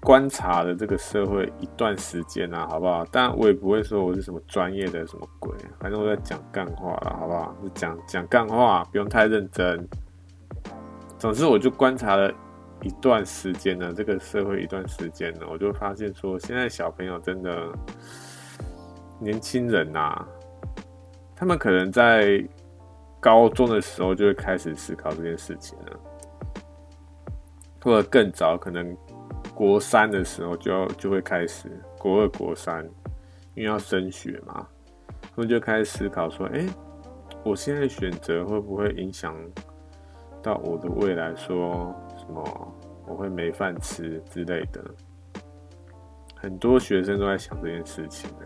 [0.00, 3.06] 观察了这个社会一段时间啊，好不好？
[3.12, 7.56] 但我也不会说我是什么专业的什么鬼，反正我在讲干话了，好不好？
[7.62, 9.88] 就讲讲干话，不用太认真。
[11.16, 12.32] 总之，我就观察了
[12.82, 17.72] 一段时间呢，这个社会一段时间呢，我就发现说，现在小朋友真的
[19.20, 20.28] 年轻人呐、啊，
[21.36, 22.42] 他们可能在
[23.20, 26.00] 高中的时候就会开始思考这件事情了。
[27.80, 28.96] 或者更早，可能
[29.54, 32.84] 国三的时候就要就会开始，国二、国三，
[33.54, 34.66] 因为要升学嘛，
[35.22, 36.66] 他们就开始思考说：哎，
[37.44, 39.34] 我现在选择会不会影响
[40.42, 41.34] 到我的未来？
[41.36, 42.74] 说什么
[43.06, 44.84] 我会没饭吃之类的。
[46.34, 48.44] 很多学生都在想这件事情呢，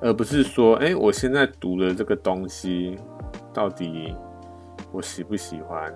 [0.00, 2.96] 而不是说：哎，我现在读的这个东西，
[3.54, 4.14] 到底
[4.92, 5.94] 我喜不喜欢？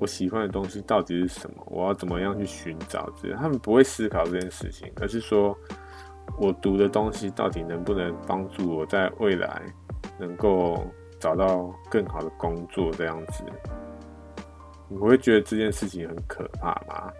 [0.00, 1.62] 我喜欢的东西到底是什么？
[1.66, 3.08] 我要怎么样去寻找？
[3.22, 5.56] 这他们不会思考这件事情，而是说
[6.38, 9.62] 我读的东西到底能不能帮助我在未来
[10.18, 10.84] 能够
[11.18, 12.92] 找到更好的工作？
[12.92, 13.42] 这样子，
[14.88, 17.12] 你会觉得这件事情很可怕吗？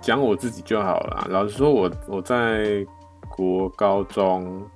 [0.00, 1.26] 讲我自己就好了。
[1.28, 2.86] 老实说，我我在
[3.28, 4.68] 国高中。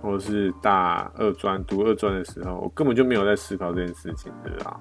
[0.00, 4.80] 或者是大二专读二专的时候，我根本就没有在思考这件事情的啦，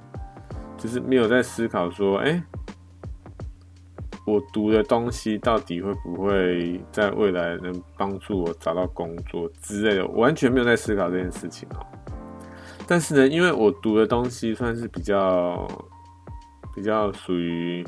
[0.77, 2.41] 就是没有在思考说，哎、
[4.25, 11.85] 我读的东西到底会不会在未来能帮助我找到工作之类的，完全没有在思考这件事情哦。
[12.87, 15.67] 但是呢，因为我读的东西算是比较
[16.75, 17.85] 比较属于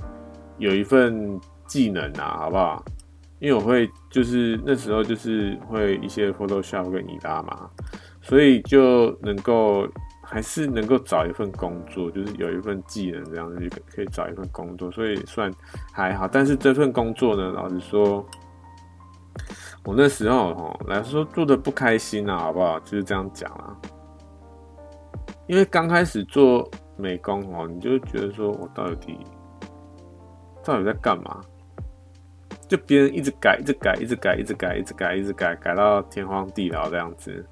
[0.58, 2.84] 有一份技能啊，好不好？
[3.40, 7.70] 因为我会就是那时候就是会一些 Photoshop 跟伊拉嘛，
[8.22, 9.88] 所以就能够
[10.22, 15.52] 还是能够找一份工作，就是有一份技能这样子就可以找一份工作，所以算
[15.94, 16.28] 还好。
[16.28, 18.26] 但是这份工作呢，老实说，
[19.86, 22.78] 我那时候哦来说做的不开心啊，好不好？
[22.82, 23.76] 就是这样讲啊。
[25.48, 29.18] 因为刚开始做美工哦，你就觉得说我到底
[30.64, 31.42] 到底在干嘛？
[32.70, 37.44] 就别人一直改，一直改，一直改，一直改，一直改，一直改，改到天荒地老这样子，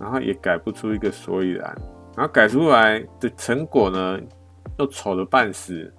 [0.00, 1.76] 然后也改不出一个所以然，
[2.16, 4.18] 然后改出来的成果呢，
[4.78, 5.92] 又丑的半死，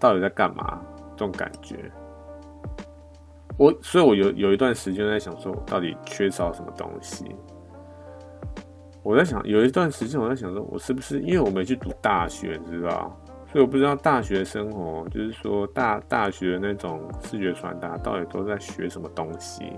[0.00, 0.82] 到底在干嘛？
[1.16, 1.90] 这种感觉，
[3.56, 7.24] 我所以，我有有一段时间在想，说我到底缺少什么东西？
[9.04, 13.16] 我在想，有一段时间我在想，说我是不是因为我没去读大学，你知道？
[13.52, 19.72] 所以我不知道大学生活，就是说大大学的那种视觉传达到底都在学什么东西？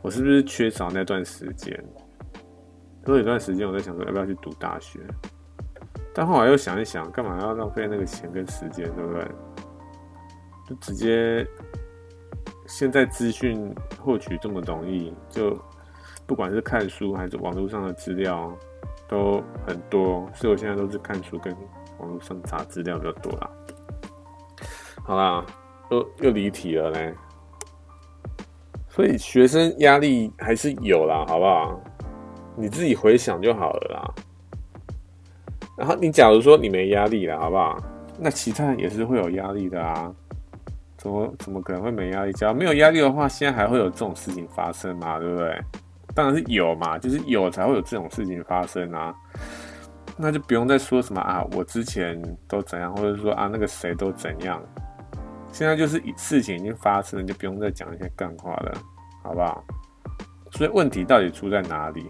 [0.00, 1.84] 我是不是缺少那段时间？
[3.04, 5.00] 所以有段时间我在想说要不要去读大学，
[6.14, 9.26] 但后来又想一想，干嘛要浪费那个钱跟时间，对不对？
[10.68, 11.46] 就直接
[12.66, 15.58] 现在资讯获取这么容易，就
[16.26, 18.56] 不管是看书还是网络上的资料
[19.08, 21.54] 都很多，所以我现在都是看书跟。
[21.98, 23.50] 网络上查资料比较多啦，
[25.04, 25.44] 好啦，
[25.90, 27.14] 又又离题了嘞。
[28.88, 31.80] 所以学生压力还是有啦，好不好？
[32.56, 34.14] 你自己回想就好了啦。
[35.76, 37.78] 然后你假如说你没压力了，好不好？
[38.18, 40.12] 那其他人也是会有压力的啊。
[40.96, 42.32] 怎么怎么可能会没压力？
[42.32, 45.20] 假如没有压力的话，现在还会有这种事情发生吗？
[45.20, 45.62] 对不对？
[46.12, 49.14] 当然是有嘛，就是有才会有这种事情发生啊。
[50.20, 54.60] 那就不用再说什么啊，我之前都怎样，或者说啊，那个谁都怎样。
[55.52, 58.72] 现在就是事情已经发生了，就不用再讲一些干话了，
[59.22, 59.64] 好不好？
[60.50, 62.04] 所以问题到底出在哪里？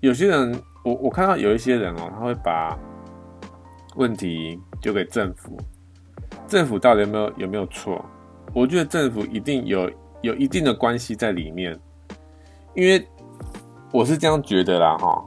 [0.00, 2.76] 有些人，我我看到有一些人哦，他会把
[3.96, 5.56] 问题丢给政府。
[6.46, 8.04] 政府到底有没有有没有错？
[8.52, 9.90] 我觉得政府一定有
[10.22, 11.78] 有一定的关系在里面，
[12.74, 13.06] 因为
[13.92, 15.24] 我是这样觉得啦，哈。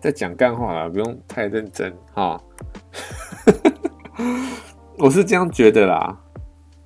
[0.00, 2.42] 在讲干话啦，不用太认真哈。
[4.98, 6.18] 我是这样觉得啦，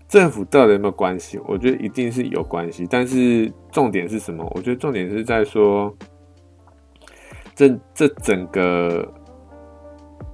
[0.09, 1.39] 政府到底有没有关系？
[1.47, 4.45] 我觉得一定是有关系，但是重点是什么？
[4.57, 5.97] 我觉得重点是在说，
[7.55, 9.09] 这这整个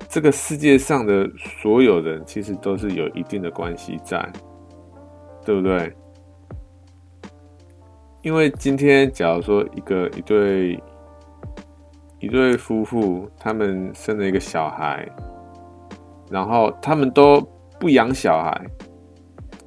[0.09, 1.31] 这个世界上的
[1.63, 4.27] 所有人，其实都是有一定的关系在，
[5.45, 5.93] 对不对？
[8.23, 10.83] 因为今天假如说一个一对。
[12.21, 15.09] 一对夫妇，他们生了一个小孩，
[16.31, 17.41] 然后他们都
[17.79, 18.67] 不养小孩，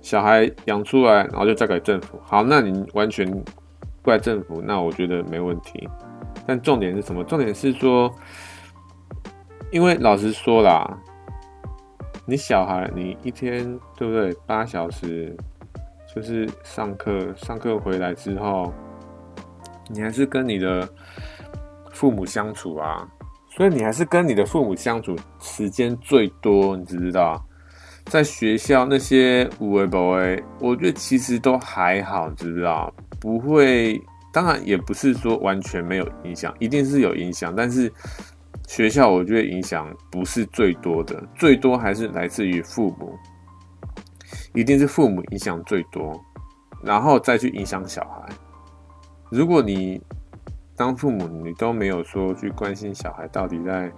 [0.01, 2.19] 小孩养出来，然后就交给政府。
[2.21, 3.27] 好，那你完全
[4.03, 5.89] 怪政府，那我觉得没问题。
[6.45, 7.23] 但重点是什么？
[7.23, 8.13] 重点是说，
[9.71, 10.95] 因为老实说啦，
[12.27, 13.63] 你小孩你一天
[13.97, 14.31] 对不对？
[14.45, 15.35] 八小时
[16.13, 18.71] 就是上课，上课回来之后，
[19.89, 20.87] 你还是跟你的。
[21.93, 23.07] 父母相处啊，
[23.49, 27.41] 所以你还是跟你的父母相处时间最多，你知不知道？
[28.05, 32.93] 在学校那些有的没的，我觉得其实都还好，知不知道？
[33.21, 33.97] 不会，
[34.33, 37.89] 当然也不是说完全没有影响，一定是有影响，但是
[38.67, 43.17] 学校我觉得影响不是最多的，最多还是来自于父母，
[44.53, 46.19] 一定是父母影响最多，
[46.81, 48.27] 然后再去影响小孩。
[49.29, 50.01] 如果你
[50.75, 53.91] 当父母，你都没有说去关心小孩到底在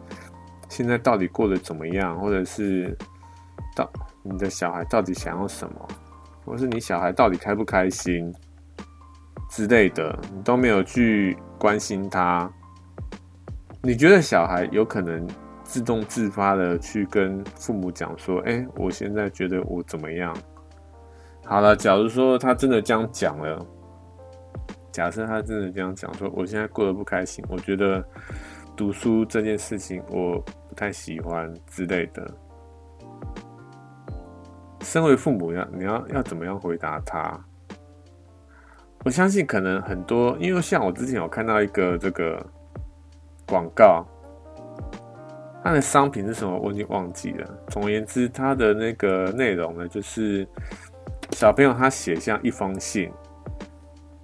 [0.69, 2.97] 现在到底过得怎么样，或者是
[3.75, 3.89] 到
[4.23, 5.87] 你的小孩到底想要什么，
[6.45, 8.33] 或是你小孩到底开不开心
[9.49, 12.51] 之类的，你都没有去关心他。
[13.81, 15.25] 你觉得小孩有可能
[15.63, 20.35] 自动自发的去跟父母讲说：“欸，我现在觉得我怎么样？”
[21.45, 23.63] 好了，假如说他真的这样讲了，
[24.95, 28.01] 假设他真的这样讲说：“我现在过得不开心，我觉得
[28.77, 30.39] 读书这件事情我
[30.69, 32.31] 不太喜欢之类的。”
[34.79, 37.37] 身为父母要你要要怎么样回答他？
[39.03, 42.41] 我相信可能很多，因为像我之前有看到一个这个。
[43.47, 44.03] 广告，
[45.63, 46.57] 它的商品是什么？
[46.57, 47.47] 我已经忘记了。
[47.67, 50.47] 总而言之，它的那个内容呢，就是
[51.29, 53.11] 小朋友他写下一封信，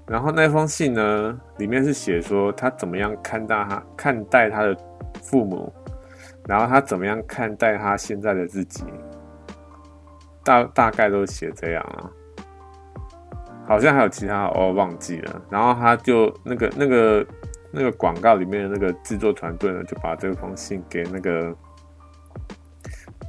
[0.08, 4.78] 然后那封信呢，里面是写说他怎么样看待他看待他的
[5.22, 5.72] 父母，
[6.48, 8.84] 然后他怎么样看待他现在的自己，
[10.44, 12.10] 大大概都写这样啊。
[13.66, 15.42] 好像还有其他，我忘记了。
[15.50, 17.26] 然后他就那个那个。
[17.74, 21.56] 那个广告里面的那个制作团队呢，就把这封信给那个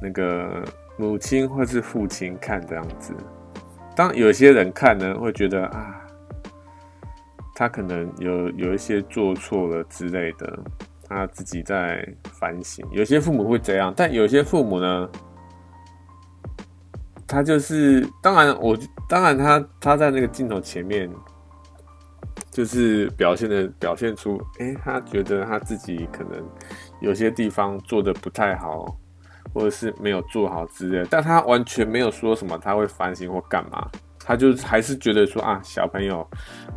[0.01, 0.61] 那个
[0.97, 3.13] 母亲或是父亲看，这样子。
[3.95, 6.02] 当有些人看呢，会觉得啊，
[7.55, 10.59] 他可能有有一些做错了之类的，
[11.07, 12.07] 他自己在
[12.39, 12.85] 反省。
[12.91, 15.09] 有些父母会这样，但有些父母呢，
[17.27, 18.77] 他就是当然我，
[19.07, 21.09] 当然他他在那个镜头前面。
[22.49, 26.47] 就是表现的表现出，哎、欸，他觉得他自己可能
[27.01, 28.95] 有些地方做的不太好，
[29.51, 33.89] 或者是没有做好之类，但他完全没有说什么他会反省或干嘛，
[34.25, 36.27] 他就还是觉得说啊，小朋友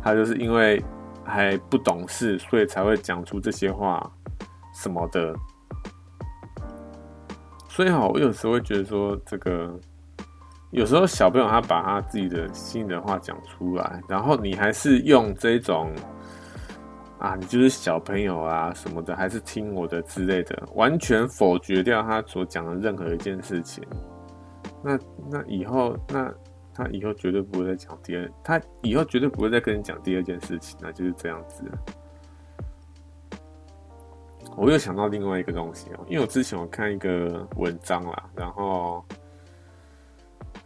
[0.01, 0.83] 他就是因为
[1.23, 4.11] 还不懂事，所以才会讲出这些话
[4.73, 5.35] 什么的。
[7.69, 9.79] 所以哈，我有时候会觉得说这个。
[10.71, 15.95] 有时候小朋友他把他自己的心里的话讲出来，然后你还是用这种
[17.19, 23.81] 啊，你就是小朋友啊什么的，还是听我的之类的，完全否决掉他所讲的任何一件事情。
[24.83, 24.99] 那
[25.31, 26.29] 那以后，那
[26.77, 31.63] 他以后绝对不会再讲第二，他以后绝对不会再跟你讲第二件事情，那就是这样子。
[34.55, 39.03] 我又想到另外一个东西哦，因为我之前我看一个文章啦，然后。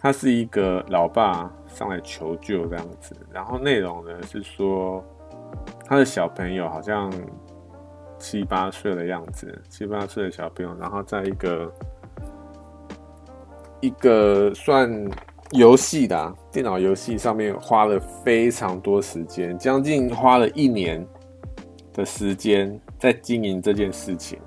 [0.04, 5.04] 他是一个老爸上来求救这样子，然后内容呢是说
[5.86, 7.14] 他的小朋友好像
[8.18, 11.72] 七八岁的样子，七八岁的小朋友，然后在一个
[13.80, 14.90] 一个算
[15.52, 21.06] 游戏的啊，电脑游戏上面花了非常多时间，将近花了一年
[21.94, 24.40] 的时间在经营这件事情。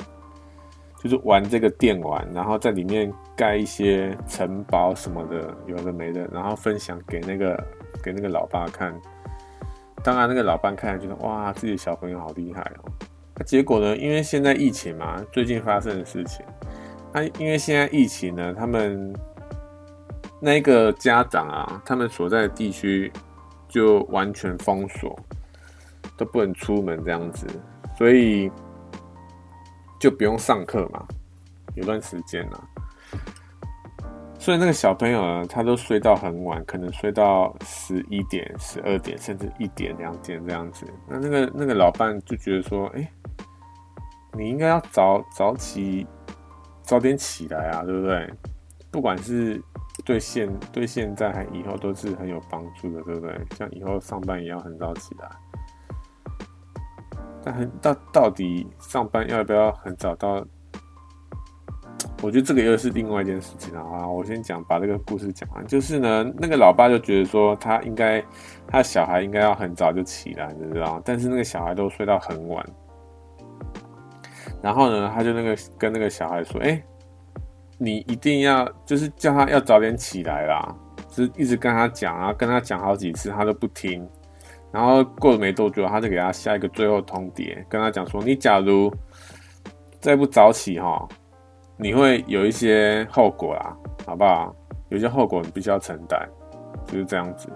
[1.03, 7.63] 就是玩这个电玩，然后在里面盖一些城堡什么的，有的没的，然后分享给那个
[8.03, 8.99] 给那个老爸看。
[10.03, 12.91] 当然，那个老爸看了觉得哇，自己的小朋友好厉害哦。
[13.37, 13.95] 那结果呢？
[13.95, 16.43] 因为现在疫情嘛，最近发生的事情，
[17.13, 19.13] 那因为现在疫情呢，他们
[20.45, 23.11] 那个家长啊，他们所在的地区
[23.66, 25.18] 就完全封锁，
[26.16, 27.47] 都不能出门这样子，
[27.97, 28.51] 所以。
[30.01, 31.03] 就不用上课嘛，
[31.76, 32.68] 有段时间了，
[34.38, 40.84] 所以那个小朋友呢，他都睡到很晚，可能睡到十一点、十二点，甚至一点、两点这样子。
[41.09, 43.11] 那那个那个老伴就觉得说，哎、
[44.34, 46.07] 你应该要早早起，
[46.82, 48.30] 早点起来啊，对不对？
[48.90, 49.59] 不管是
[50.05, 53.40] 对现对现在还以后都是很有帮助的，对不对？
[53.57, 55.28] 像以后上班也要很早起来。
[57.45, 60.45] 但很到到底上班要不要很早到？
[62.22, 64.07] 我觉得这个又是另外一件事情了啊！
[64.09, 65.66] 我先讲，把这个故事讲完。
[65.66, 68.22] 就是呢，那个老爸就觉得说，他应该，
[68.66, 71.01] 他小孩应该要很早就起来，你知道？
[71.05, 72.66] 但是那个小孩都睡到很晚。
[74.62, 76.82] 然后呢，他就那个跟那个小孩说：“哎，
[77.85, 80.74] 你一定要，就是叫他要早点起来啦！”
[81.09, 84.09] 就是一直跟他讲啊，跟他讲好几次，他都不听。
[84.72, 88.93] 然后过了没多久，他就给他下一个最后通牒，跟他讲说：“你假如
[90.01, 91.09] 再不早起哈，
[91.76, 94.53] 你会有一些后果啦，好不好？
[94.89, 96.28] 有些后果你必须要承担，
[96.87, 97.49] 就是这样子。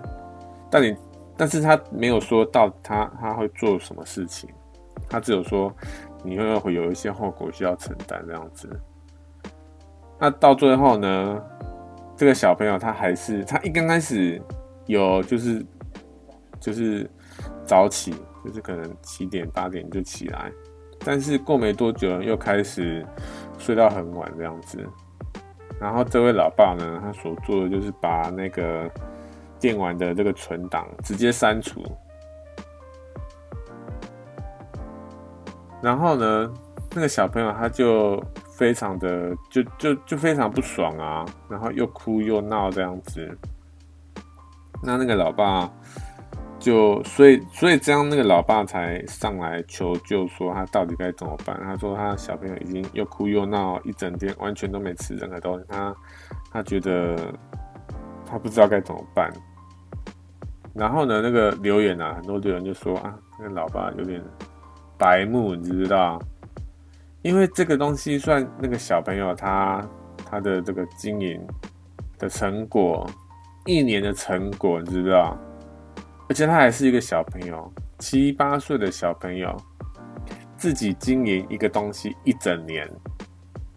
[0.70, 0.96] 但你，
[1.36, 4.48] 但是他没有说到他他会做什么事情，
[5.10, 5.74] 他只有说
[6.22, 8.68] 你会会有一些后果需要承担这样子。
[10.20, 11.42] 那到最后呢，
[12.16, 14.40] 这个小朋友他还是他一刚开始
[14.86, 15.64] 有就是
[16.60, 17.08] 就是
[17.64, 18.12] 早起，
[18.44, 20.50] 就是可能七点八点就起来，
[21.04, 23.06] 但是过没多久又开始
[23.58, 24.78] 睡到很晚这样子。
[25.80, 28.90] 然后这位老爸呢，他所做的就是把那个
[29.60, 31.80] 电玩的这个存档直接删除。
[35.80, 36.52] 然后呢，
[36.92, 38.20] 那个小朋友他就
[38.58, 43.38] 非常的就就就非常不爽啊，然后又哭又闹这样子。
[44.82, 45.70] 那那个老爸
[46.58, 51.56] 就所以所以这样那个老爸才上来求救，说他到底该怎么办。
[51.62, 55.64] 他说他小朋友已经又哭又闹一整天，完全都没吃任何东西。
[55.68, 55.94] 他
[56.50, 57.32] 他觉得
[58.26, 59.32] 他不知道该怎么办。
[60.74, 64.20] 然后呢，那个留言啊，很多留言就说啊，那个老爸有点。
[65.00, 66.20] 白目，你知不知道？
[67.22, 69.84] 因为这个东西算那个小朋友他
[70.24, 71.44] 他的这个经营
[72.18, 73.08] 的成果，
[73.66, 75.36] 一年的成果，你知不知道？
[76.28, 79.56] 而且他还是一个小朋友，七八岁的小朋友，
[80.56, 82.88] 自己经营一个东西一整年，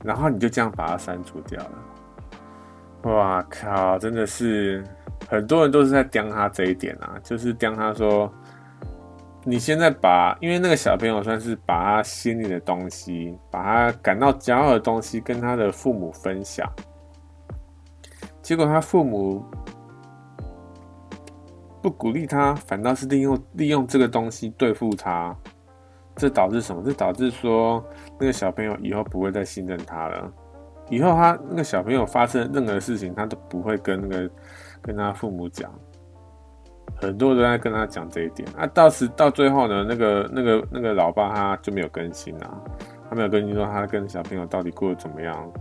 [0.03, 3.11] 然后你就这样把它删除掉了。
[3.11, 3.97] 哇靠！
[3.97, 4.83] 真的是
[5.27, 8.31] 很多人都是在刁他这一点啊，就是刁他说。
[9.43, 16.71] 你现在把，因为那个小朋友算是把他心里的东西，把他感到骄傲的东西跟他的父母分享，
[18.41, 19.43] 结果他父母
[21.81, 25.35] 不鼓励他，反倒是利用利用这个东西对付他，
[26.15, 26.83] 这导致什么？
[26.85, 27.83] 这导致说
[28.19, 30.31] 那个小朋友以后不会再信任他了，
[30.87, 34.29] 以后他那个小朋友发生任何事情，他都不会跟那个
[34.83, 35.73] 跟他父母讲。
[37.01, 42.61] 很多人都在跟他讲这一点啊，到时到最后呢，那个那个那个老爸他就没有更新啊，
[43.09, 45.51] 他没有更新说他跟小朋友到底过得怎么样。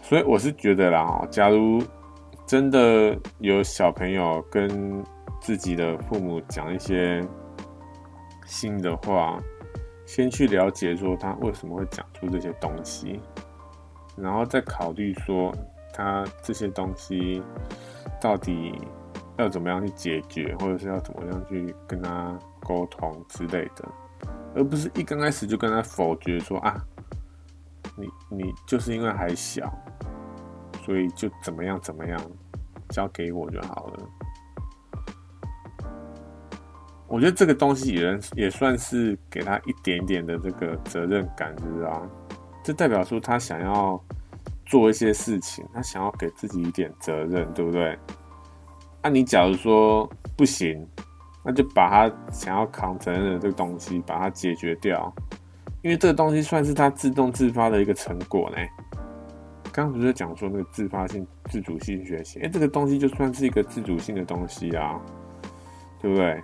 [0.00, 1.82] 所以我是觉得啦，假如
[2.46, 5.04] 真的有小朋友跟
[5.40, 7.22] 自己的父母讲一些
[8.46, 9.38] 新的话，
[10.06, 13.20] 先去了解说他为什么会讲出这些东西，
[14.16, 15.54] 然后再考虑说
[15.98, 17.42] 他这些东西。
[18.20, 18.74] 到底
[19.36, 23.88] 要怎么样去解决，或者是要怎么样去跟他沟通之类的，
[24.56, 26.84] 而不是一刚开始就跟他否决说啊，
[27.96, 29.72] 你你就是因为还小，
[30.84, 32.20] 所以就怎么样怎么样，
[32.88, 34.08] 交给我就好了。
[37.06, 42.10] 我觉得这个东西也也算是给他一点点的这个责任感，知道吗？
[42.64, 44.02] 这代表说他想要。
[44.68, 47.98] 做一些事情，他想要给自己一点责任，对不对？
[49.02, 50.86] 那、你假如说不行，
[51.42, 55.10] 那就把他想要扛责任的这个东西把它解决掉，
[55.82, 58.56] 因为这个东西算是他自动自发的一个成果呢。
[59.72, 62.40] 刚刚不是讲说那个自发性、自主性学习？
[62.40, 65.00] 哎，这个东西就算是一个自主性的东西啊，
[66.00, 66.42] 对不对？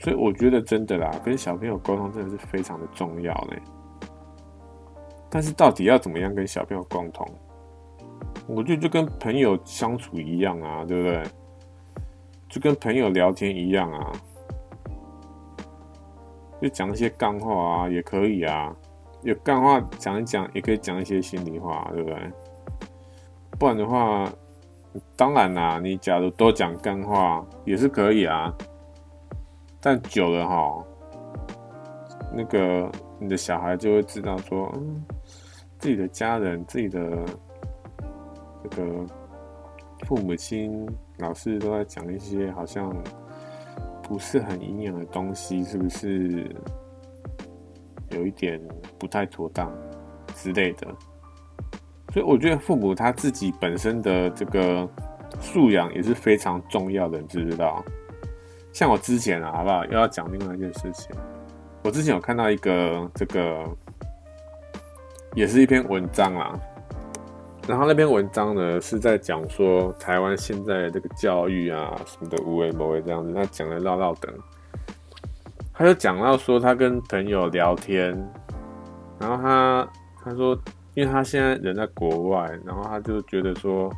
[0.00, 3.56] 所以我觉得真的啦，跟小朋友沟通真的是非常的重要呢。
[5.30, 7.28] 但是到底要怎么样跟小朋友沟通？
[8.46, 11.22] 我觉得就跟朋友相处一样啊，对不对？
[12.48, 14.12] 就跟朋友聊天一样啊，
[16.62, 18.74] 就讲一些干话啊，也可以啊。
[19.22, 22.18] 有干话讲一讲，也可以讲一些心里话，对不对？
[23.58, 24.32] 不然的话，
[25.14, 28.54] 当然啦，你假如多讲干话也是可以啊。
[29.80, 30.84] 但久了哈，
[32.32, 35.04] 那个你的小孩就会知道说，嗯。
[35.80, 37.24] 自己的家人、自己的
[38.64, 39.06] 这个
[40.08, 40.84] 父母亲、
[41.18, 42.92] 老师都在讲一些好像
[44.02, 46.52] 不是很营养的东西，是不是
[48.10, 48.60] 有一点
[48.98, 49.72] 不太妥当
[50.34, 50.88] 之类的？
[52.12, 54.84] 所以我觉得父母他自己本身的这个
[55.40, 57.84] 素养也是非常重要的，你知不知道？
[58.72, 59.84] 像我之前啊，好不好？
[59.84, 61.14] 又要讲另外一件事情，
[61.88, 63.64] 我之前有看到一个这个。
[65.34, 66.58] 也是一篇文章啦，
[67.68, 74.34] 然后那篇文章呢是在讲说台湾现在这个教育啊什么的无为不为这样子，他讲的唠唠等，
[75.72, 78.10] 他就讲到说他跟朋友聊天，
[79.18, 79.88] 然后他
[80.24, 80.58] 他说，
[80.94, 83.92] 因为他现在人在国外，然后他就觉得说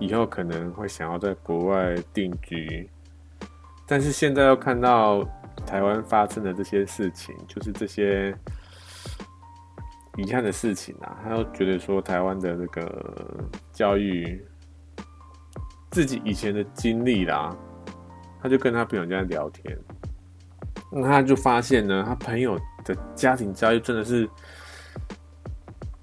[0.00, 2.88] 以后可能会想要在国外定居，
[3.86, 5.24] 但是现在又看到
[5.70, 8.36] 台湾发生的这些事情，就是这些。
[10.16, 13.40] 遗憾的事情啊，他又觉得说台湾的这个
[13.72, 14.44] 教育，
[15.92, 17.56] 自己以前的经历啦，
[18.42, 19.78] 他就跟他朋友在聊天，
[20.90, 24.28] 那他就发现呢，他朋友的家庭教育真的是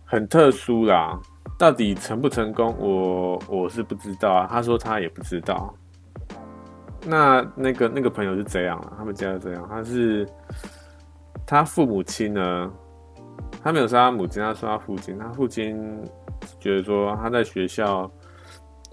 [0.05, 1.19] 很特殊啦。
[1.59, 4.47] 到底成不成功，我我是不知道啊。
[4.49, 5.76] 他说他也不知道。
[7.09, 10.27] 那那个那个朋友是这样啊，他们家是这样，他是
[11.45, 12.71] 他父母亲呢，
[13.63, 16.03] 他没有说他母亲，他说他父亲，他父亲
[16.59, 18.11] 觉得说他在学校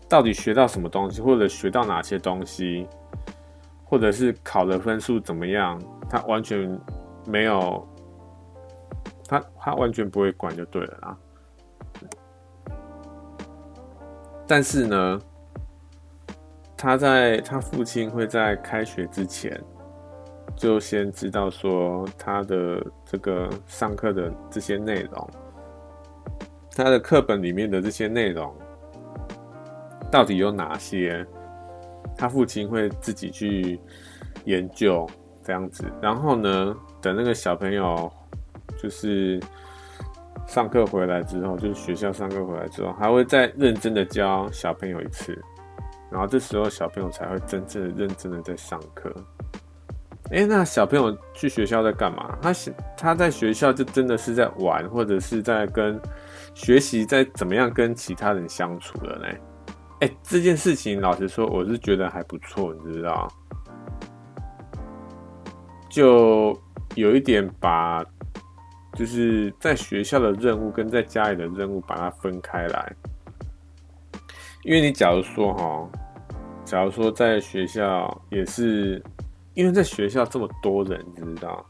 [0.08, 2.86] 到底学到什么东西，或者学到哪些东西，
[3.84, 6.80] 或者是考的分数怎么样，他完全
[7.26, 7.84] 没有，
[9.26, 11.16] 他他完全不会管就对了啦。
[14.46, 15.18] 但是呢，
[16.76, 19.60] 他在他父亲会在开学之前，
[20.56, 25.30] 就先知道说他的这个上课的这些内容，
[26.76, 28.54] 他的课本里面的这些内容
[30.10, 31.26] 到底有哪些，
[32.16, 33.80] 他父亲会自己去
[34.44, 35.06] 研究
[35.42, 35.84] 这样子。
[36.00, 38.12] 然后呢，等那个小朋友
[38.82, 39.40] 就是。
[40.46, 45.34] 上课回来之后，就是学校上课回来之后，还会再认真的教小朋友一次，
[46.14, 49.12] 然后这时候小朋友才会真正的认真的在上课。
[50.30, 52.38] 诶，那小朋友去学校在干嘛？
[52.40, 52.54] 他
[52.96, 56.00] 他在学校就真的是在玩，或者是在跟
[56.54, 59.26] 学习，在怎么样跟其他人相处的呢？
[60.00, 63.28] 诶，这件事情老实说，我是觉得还不错，你知道？
[65.90, 66.56] 就
[66.94, 68.04] 有一点把。
[68.96, 72.94] 就是在学校的任务跟在家里的任务把它分开来，
[74.62, 75.90] 因为你假如说哈，
[76.64, 79.02] 假如说在学校也是，
[79.52, 81.64] 因为在学校这么多人，你知道，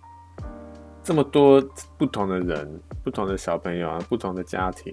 [1.02, 1.62] 这么多
[1.98, 4.92] 不同的人，不同的小朋友啊，不同的家庭，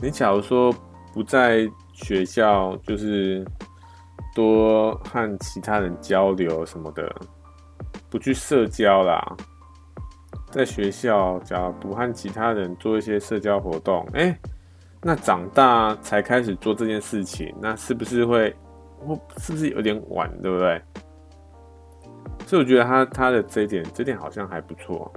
[0.00, 0.72] 你假如说
[1.14, 3.44] 不在学校，就是
[4.34, 7.10] 多和其他人交流什么的，
[8.10, 9.36] 不去社交啦。
[10.50, 14.38] 在学校，假如不和其他人做一些社交活动，哎、
[15.02, 18.54] 那长大才开始做这件事情，那是不是会，
[19.38, 20.82] 是不是有点晚，对不对？
[22.46, 25.12] 所以我觉得他他的这一点，这点好像还不错。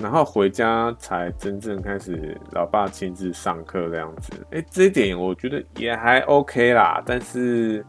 [0.00, 7.02] 然后回家才真正开始，老爸亲自上课这样子，哎、这一点我觉得也还 OK 啦。
[7.04, 7.84] 但是，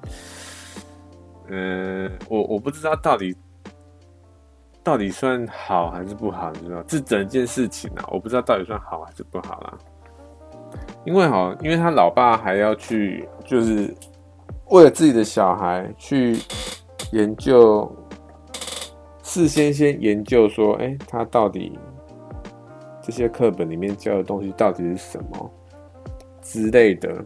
[1.48, 3.36] 嗯，我我不知道到底。
[4.84, 6.52] 到底算好还是不好？
[6.54, 9.78] 你知道这整件事情啊，我不知道到底算好还是不好啦。
[11.06, 13.94] 因为哈，因为他老爸还要去，就是
[14.72, 16.38] 为了自己的小孩去
[17.12, 17.90] 研究，
[19.22, 21.78] 事先先研究说，哎，他到底
[23.02, 25.52] 这些课本里面教的东西到底是什么
[26.42, 27.24] 之类的。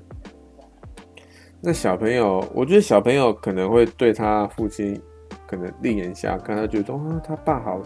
[1.62, 5.02] 那小朋友，我觉得小朋友可能会对他父亲。
[5.48, 7.80] 可能另眼相看，他觉得啊，他爸好，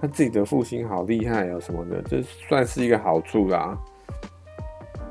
[0.00, 3.78] 他自己的父亲好厉害啊什么的，这算是一个好处啦。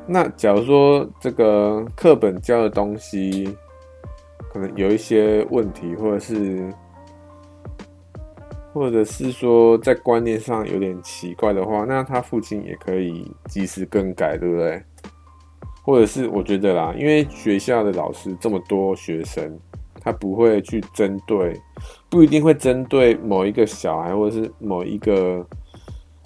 [0.05, 3.57] 那假如说这个课本教的东西
[4.53, 6.71] 可能有一些问题，或者是
[8.71, 14.81] 或者是说在观念上有点奇怪的话，那他父亲也可以及时更改，对不对？
[15.81, 19.59] 或者是我觉得啦，因为学校的老师这么多学生。
[20.05, 21.57] 他不会去针对，
[22.09, 25.47] 不一定会针对某一个小孩，或者是某一个，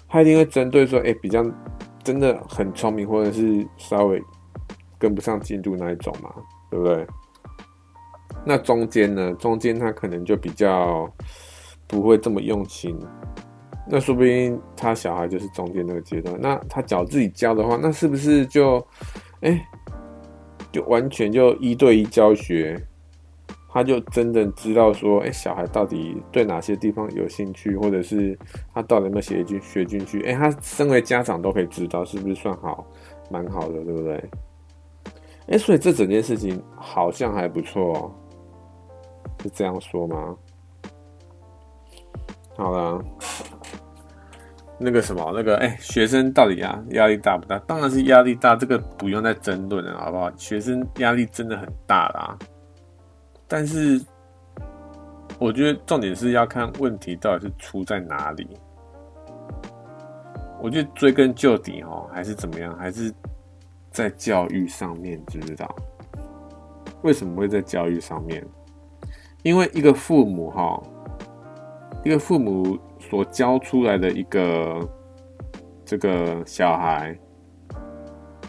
[0.08, 1.46] 他一定会针对说，哎、比较
[2.02, 4.20] 真的很聪明，或者是稍微
[4.98, 6.28] 跟不上进度那一种嘛，
[6.68, 7.06] 对不对？
[8.48, 9.30] 那中间呢？
[9.34, 11.06] 中间他可能就比较
[11.86, 12.98] 不会这么用心，
[13.86, 16.34] 那说不定他小孩就是中间那个阶段。
[16.40, 18.82] 那他只要自己教的话，那是不是就，
[19.42, 19.62] 哎、
[20.72, 22.82] 就完全就一对一教学？
[23.70, 28.36] 他就真的知道说，哎、小孩到底对哪些地方有兴趣，或者是
[28.72, 30.22] 他到底有没有学进学进去？
[30.22, 32.86] 哎、他身为家长都可以知道，是不是算好，
[33.30, 34.24] 蛮好的，对不对？
[35.48, 38.10] 哎、所以这整件事情好像还不错哦，
[39.42, 40.36] 是这样说吗？
[42.56, 43.00] 好了，
[44.78, 47.58] 那个什么，那个哎、学生到底压压力大不大？
[47.60, 50.30] 当然是压力大，这个不用再争论了，好不好？
[50.36, 52.36] 学生压力真的很大啦。
[53.46, 54.04] 但是，
[55.38, 58.48] 我觉得重点是要看问题到底是出在哪里。
[60.60, 63.14] 我觉得追根究底哦，还是怎么样，还是
[63.92, 65.72] 在教育上面，知不知道？
[67.02, 68.44] 为什么会在教育上面？
[69.48, 70.78] 因为一个父母哈，
[72.04, 74.86] 一个父母所教出来的一个
[75.86, 77.18] 这个小孩，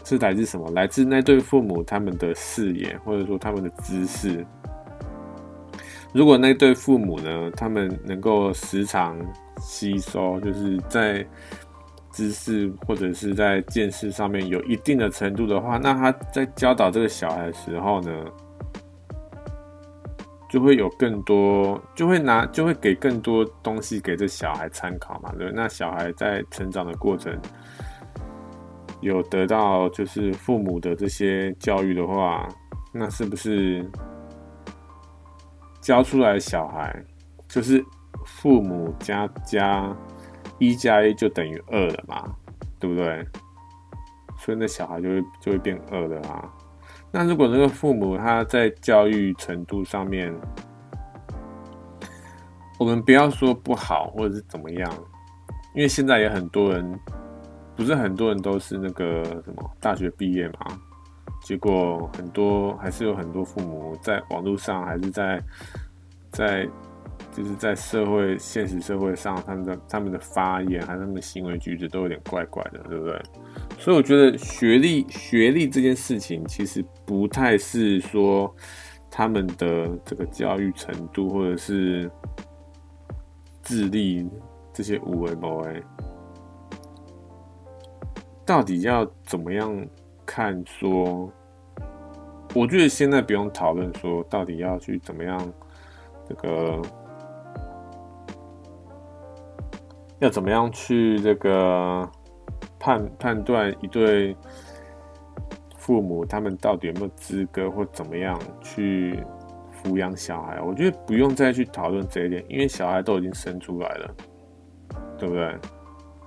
[0.04, 0.70] 是来自什么？
[0.72, 4.46] 来自那对父母他们的视野，或者说他们的知识。
[6.12, 9.18] 如果那对父母呢，他们能够时常
[9.58, 11.26] 吸收，就是在
[12.12, 18.12] 知识或者是在见识上面有一定的程度的话，那他在教导这个小孩的时候呢，
[20.50, 25.50] 就会有更多，就会拿，就会给更多东西给这小孩参考嘛，对。
[25.54, 27.34] 那小孩在成长的过程
[29.00, 32.48] 有得到就是父母的这些教育的话，
[32.92, 33.88] 那是不是？
[35.80, 36.94] 教出来的小孩
[37.48, 37.82] 就是
[38.26, 39.96] 父母加加
[40.58, 42.36] 一加一就等于二了嘛，
[42.78, 43.26] 对不对？
[44.36, 46.52] 所以那小孩就会就会变二了啊。
[47.12, 50.32] 那如果那个父母他在教育程度上面，
[52.78, 54.92] 我们不要说不好或者是怎么样，
[55.74, 57.00] 因为现在也很多人，
[57.74, 60.78] 不是很多人都是那个什么大学毕业嘛。
[61.42, 65.42] 结果很多还是有很多父母在网络上，还是在
[66.30, 66.68] 在
[67.32, 73.22] 就是在社会现实社会上，他们的他们的发言还是他们的行为举止都有点怪怪的，对不对？
[73.78, 78.54] 所以我觉得学历学历这件事情其实不太是说
[79.10, 82.10] 他们的这个教育程度或者是
[83.62, 84.28] 智力
[84.72, 85.82] 这些无为无为，
[88.44, 89.86] 到底要怎么样？
[90.26, 91.28] 看说，
[92.54, 95.52] 我觉得现在不用讨论说到底要去怎么样，
[96.28, 96.80] 这个
[100.20, 102.08] 要怎么样去这个
[102.78, 104.36] 判判断一对
[105.76, 109.18] 父母他们到底有没有资格或怎么样去
[109.82, 110.60] 抚养小孩？
[110.60, 114.14] 我觉得不用再去讨论这一点，因为小孩都已经生出来了，
[115.18, 115.58] 对不对？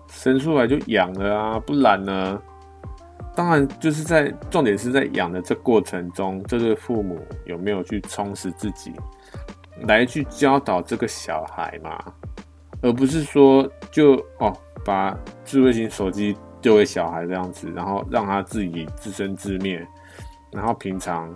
[0.09, 2.41] 生出来就养了啊，不然呢？
[3.35, 8.93] 当然，就是在重点是在养的这过程中，这对父母有没有去充实自己，
[9.87, 11.97] 来去教导这个小孩嘛，
[12.83, 14.55] 而不是说就哦
[14.85, 19.85] 把智慧型手机丢给小孩这样子，然后让他自己自生自灭，
[20.51, 21.33] 然后平常，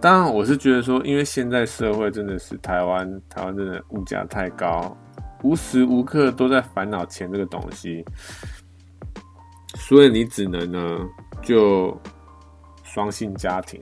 [0.00, 4.96] 当然我是觉得说，因为现在社会真的是台湾，台湾真的物价太高，
[5.42, 8.04] 无时无刻都在烦恼钱这个东西。
[9.76, 10.98] 所以你只能呢，
[11.42, 11.96] 就
[12.82, 13.80] 双性家庭，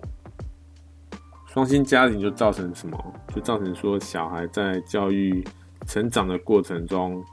[1.46, 3.14] 双薪家庭就造成什么？
[3.34, 5.42] 就造成说小孩在教育
[5.88, 7.24] 成长的过程中，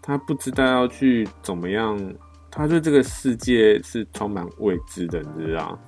[0.00, 1.98] 他不知道要去怎么样，
[2.50, 5.78] 他对这个世界是充满未知的，你知道？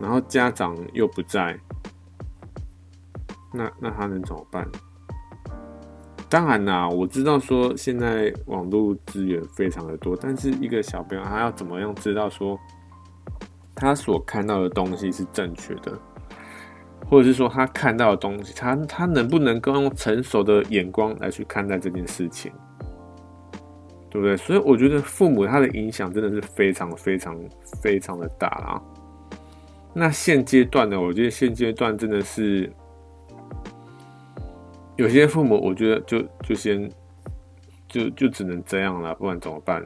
[0.00, 1.58] 然后家长又不在，
[3.52, 4.66] 那那他能怎么办？
[6.28, 12.56] 当然啦，我知道说现在网络资源非常的多，但是一个小朋友他要怎么样知道说
[13.74, 15.98] 他所看到的东西是正确的，
[17.10, 22.52] 或者是说他看到的东西，他他能不能够用成熟的眼光来去看待这件事情，
[24.08, 24.36] 对不对？
[24.36, 27.36] 所以我觉得父母他的影响真的是非常非常
[27.82, 28.82] 非常的大啦。
[29.92, 32.72] 那现阶段呢，我觉得现阶段真的是。
[34.96, 36.86] 有些父母，我觉得就就先
[37.88, 39.82] 就就只能这样了，不然怎么办？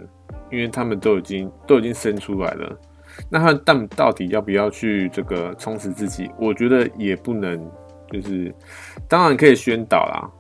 [0.50, 2.76] 因为他们都已经都已经生出来了，
[3.30, 6.30] 那他但到底要不要去这个充实自己？
[6.38, 7.70] 我觉得也不能，
[8.10, 8.54] 就是
[9.08, 10.30] 当然可以宣导啦，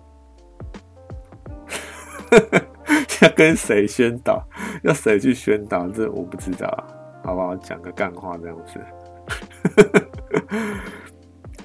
[3.22, 4.42] 要跟谁宣导？
[4.82, 5.88] 要谁去宣导？
[5.88, 6.68] 这我不知道，
[7.22, 7.56] 好不好？
[7.56, 8.80] 讲个干话这样子。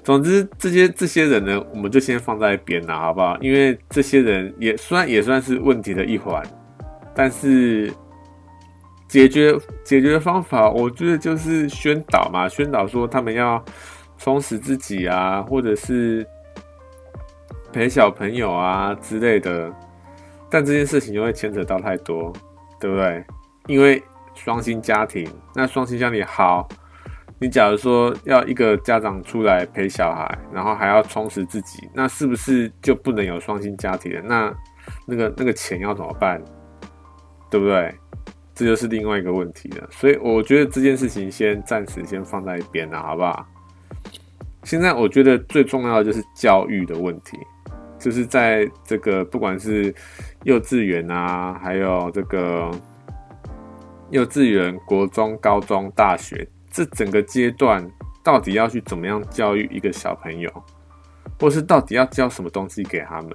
[0.02, 3.38] 总之，这些这些人呢，我们就先放在一边了，好不好？
[3.42, 6.42] 因为这些人也算也算是问题的一环，
[7.14, 7.94] 但是
[9.10, 9.54] 解决
[9.84, 13.62] 解决方法，我觉得就是宣导嘛，宣导说他们要
[14.18, 16.26] 充实自己啊，或者是
[17.74, 19.74] 陪小朋友啊之类的。
[20.50, 22.32] 但这件事情就会牵扯到太多，
[22.80, 23.24] 对不对？
[23.68, 24.02] 因为
[24.34, 26.68] 双薪家庭，那双薪家庭好。
[27.42, 34.22] 你假如说要一个家长出来陪小孩，然后还要充实自己，那是不是就不能有双薪家庭了？
[34.22, 34.54] 那
[35.06, 36.44] 那个那个钱要怎么办？
[37.50, 37.96] 对不对？
[38.60, 39.88] 这就是另外一个问题了。
[39.90, 43.48] 所以我觉得这件事情先暂时先放在一边了，好不好？
[44.64, 47.38] 现在我觉得最重要的就是教育的问题，
[47.98, 49.96] 就是在这个不管是
[50.44, 52.70] 幼稚园啊，还有这个
[54.10, 56.46] 幼稚园、国中、高中、大学。
[56.70, 57.90] 这整个阶段
[58.22, 60.52] 到底要去怎么样教育一个小朋友，
[61.40, 63.32] 或是到底要教什么东西给他们？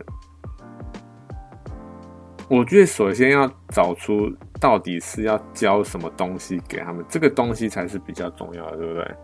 [2.46, 4.30] 我觉得首先要找出
[4.64, 9.16] 到底是要教什么东西给他们，这个东西才是比较重要的，对不对？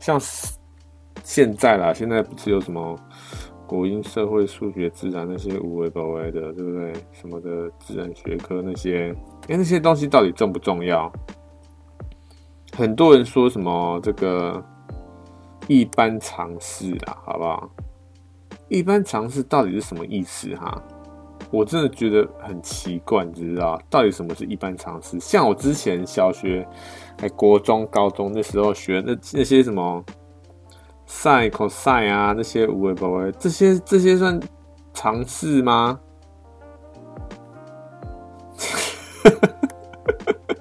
[0.00, 0.20] 像
[1.22, 2.98] 现在啦，现在不是有什么
[3.68, 6.92] 国英社会数学自然那些有的没的，对不对？
[7.12, 9.14] 什么的自然学科那些，
[9.46, 11.08] 哎，那些东西到底重不重要？
[12.76, 14.60] 很多人说什么这个
[15.68, 17.70] 一般常识啊，好不好？
[18.66, 20.82] 一般常识到底是什么意思哈？
[21.50, 25.18] 我真的觉得很奇怪，你知道到底什么是一般常识？
[25.20, 26.66] 像我之前小学、
[27.20, 30.04] 还国中、高中那时候学那那些什么
[31.06, 34.40] sin、cos 啊，那些无为不为，这些这些算
[34.92, 36.00] 常识吗？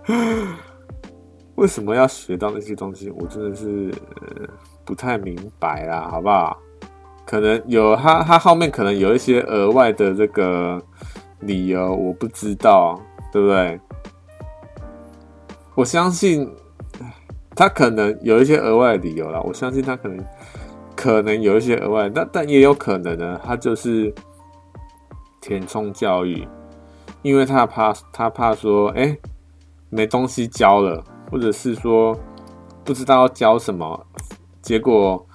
[1.56, 3.10] 为什么要学到那些东西？
[3.12, 3.94] 我真的是
[4.84, 6.60] 不太明白啦，好不好？
[7.26, 10.82] 可能有他，他后面可能有一些额外的这个
[11.40, 13.00] 理由，我不知道，
[13.32, 13.80] 对不对？
[15.74, 16.48] 我相信
[17.56, 20.26] 他可能有一些额外的理由啦，我相信他可能
[20.96, 24.14] 可能有一些额外，但但也有可能呢，他就是
[25.42, 26.48] 填充教育，
[27.22, 29.18] 因为他怕他怕说，哎、
[29.90, 32.16] 没东西教了，或者是说
[32.84, 34.06] 不知道要教什么，
[34.62, 35.26] 结果。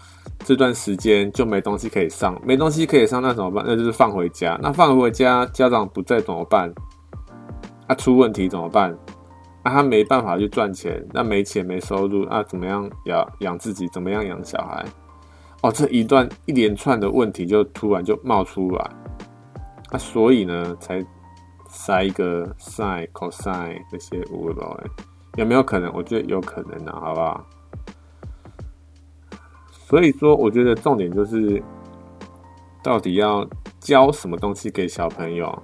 [0.44, 3.64] 这段时间就没东西可以上，没东西可以上，那怎么办？
[3.66, 4.58] 那就是放回家。
[4.62, 6.72] 那放回家，家长不在怎么办？
[7.86, 8.90] 啊，出问题怎么办？
[9.64, 13.88] 啊，他没办法去赚钱，那没钱没收入，啊，怎么样养养自己？
[13.88, 14.84] 怎么样养小孩？
[15.62, 18.90] 哦，这一段一连串的问题就突然就冒出来，
[19.90, 21.04] 啊，所以呢，才
[21.68, 23.50] 塞一个 sin、cos
[23.92, 24.80] 那些无聊，
[25.34, 25.92] 有没有可能？
[25.92, 27.44] 我觉得有可能的，好不好？
[29.88, 31.62] 所以说，我觉得重点就是，
[32.82, 33.48] 到底要
[33.80, 35.62] 教什么东西给小朋友，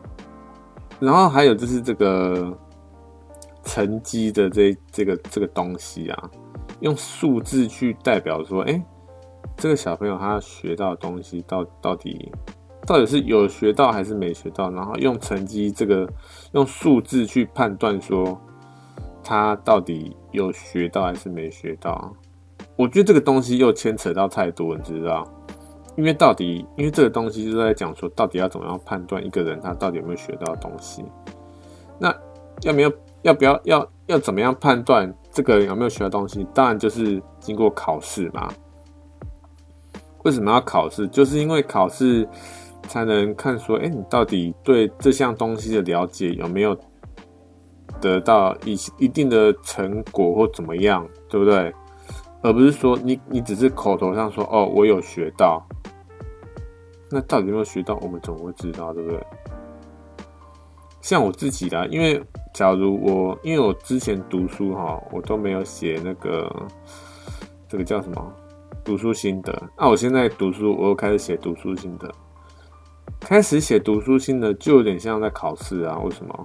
[0.98, 2.56] 然后还有就是这个
[3.64, 6.30] 成绩的这这个这个东西啊，
[6.80, 8.82] 用数字去代表说，哎，
[9.58, 12.32] 这个小朋友他学到东西到到底
[12.86, 16.10] 到底是有学到还是没学到，然后用成绩这个
[16.52, 18.40] 用数字去判断说，
[19.22, 22.10] 他到底有学到还是没学到。
[22.76, 25.26] 我觉得这个东西又牵扯到太多，你知道？
[25.96, 31.04] 因为到底，因为这个东西就是在讲说，到底要怎么样判断一个人他到底有没有学到东西？
[32.00, 32.12] 那
[32.62, 36.44] 要没有，要不要，要要怎么样判断这个人有没有学到东西？
[36.52, 38.52] 当然就是经过考试嘛。
[40.24, 41.06] 为什么要考试？
[41.06, 42.28] 就是因为考试
[42.88, 46.76] 才能看说，哎，你到底对这项东西的了解有没有
[48.00, 51.72] 得到一一定的成果或怎么样，对不对？
[52.44, 55.66] 而不是说你你只是口头上说哦，我有学到，
[57.10, 57.98] 那到底有没有学到？
[58.02, 59.18] 我们怎么会知道，对不对？
[61.00, 62.22] 像我自己啦，因为
[62.52, 66.54] 假如我因为我之前读书哈，我都没有写那个
[67.66, 68.32] 这个叫什么
[68.84, 69.62] 读书心得。
[69.78, 72.14] 那我现在读书，我又开始写读书心得，
[73.20, 75.98] 开始写读书心得就有点像在考试啊？
[76.00, 76.44] 为什么？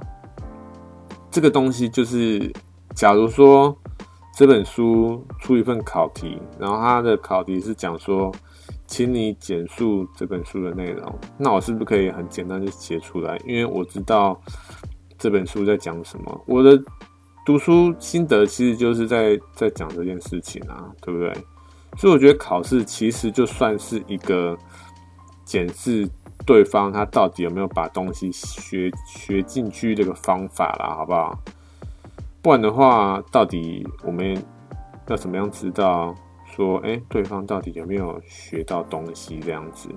[1.29, 2.49] 这个东西就是，
[2.95, 3.77] 假如说。
[4.39, 8.31] 这本书出一份考题，然后它的考题是讲说，
[8.87, 11.13] 请你简述这本书的内容。
[11.37, 13.37] 那我是不是可以很简单就写出来？
[13.45, 14.41] 因为我知道
[15.17, 16.41] 这本书在讲什么。
[16.47, 16.81] 我的
[17.45, 21.33] 读书心得其实就是在在讲这件事情啊，对不对？
[21.97, 24.57] 所以我觉得考试其实就算是一个
[25.43, 26.07] 检视
[26.45, 31.37] 对方他到底有没有把东西学学进去这个方法啦，好不好？
[32.41, 34.41] 不然的话，到底我们
[35.07, 36.15] 要怎么样知道
[36.45, 39.89] 说，哎、对方到底有没有学到东西这样子？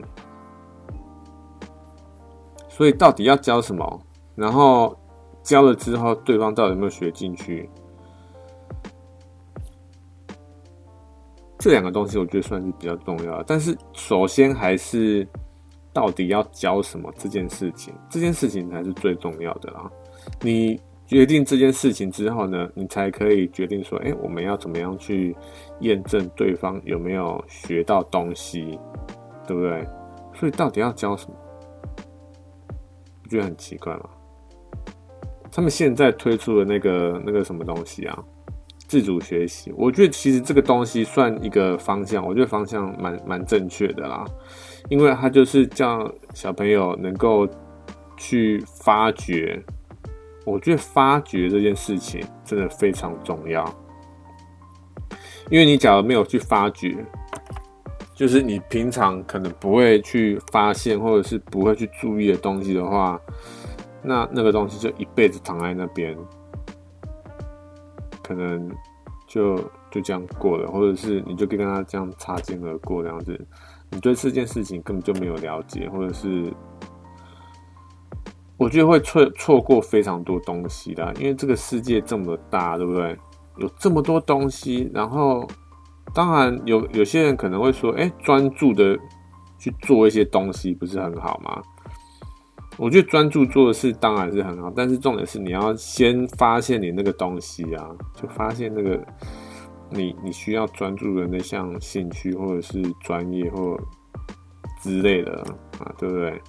[2.68, 4.03] 所以到底要教什么？
[4.34, 4.99] 然后
[5.45, 7.70] 教了之后，对方到底有没有学进去？
[11.59, 13.45] 这两个东西我觉得算是比较重要的。
[13.47, 15.24] 但是首先还是
[15.93, 19.88] 到底要教什么这件事情，这件事情才是最重要的啦。
[20.40, 20.80] 你。
[21.12, 25.36] 决定这件事情之后呢，你才可以决定说，哎，我们要怎么样去
[25.80, 28.78] 验证对方有没有学到东西，
[29.46, 29.86] 对不对？
[30.34, 31.36] 所以到底要教什么？
[33.22, 34.08] 不觉得很奇怪吗？
[35.50, 38.18] 他们现在推出的那个那个什么东西啊，
[38.88, 44.24] 自主学习，我觉得其实这个东西算一个方向，我觉得方向蛮蛮正确的啦，
[44.88, 47.46] 因为它就是叫小朋友能够
[48.16, 49.62] 去发掘。
[50.45, 53.64] 我觉得发掘这件事情真的非常重要，
[55.51, 56.97] 因为你假如没有去发掘，
[58.14, 63.20] 就是你平常可能不会去发现或者是不会去注意的东西的话，
[64.03, 66.16] 那那个东西就一辈子躺在那边，
[68.22, 68.70] 可能
[69.26, 69.57] 就
[69.90, 73.38] 就这样过了，或者是你就跟他这样擦肩而过这样子，
[73.90, 76.53] 你对这件事情根本就没有了解，或者是
[78.62, 83.18] 我觉得会错错过非常多东西的，因为这个世界这么大，对不对？
[83.58, 85.46] 有这么多东西，然后
[86.14, 88.96] 当然有有些人可能会说，哎，专注的
[89.58, 91.60] 去做一些东西不是很好吗？
[92.78, 98.98] 我觉得专注做的事当然是很好，但是重点是你要先发现你那个东西啊，就发现那个
[99.90, 103.76] 你你需要专注的那项兴趣或者是专业或
[104.80, 105.32] 之类的
[105.78, 106.40] 啊，对不对？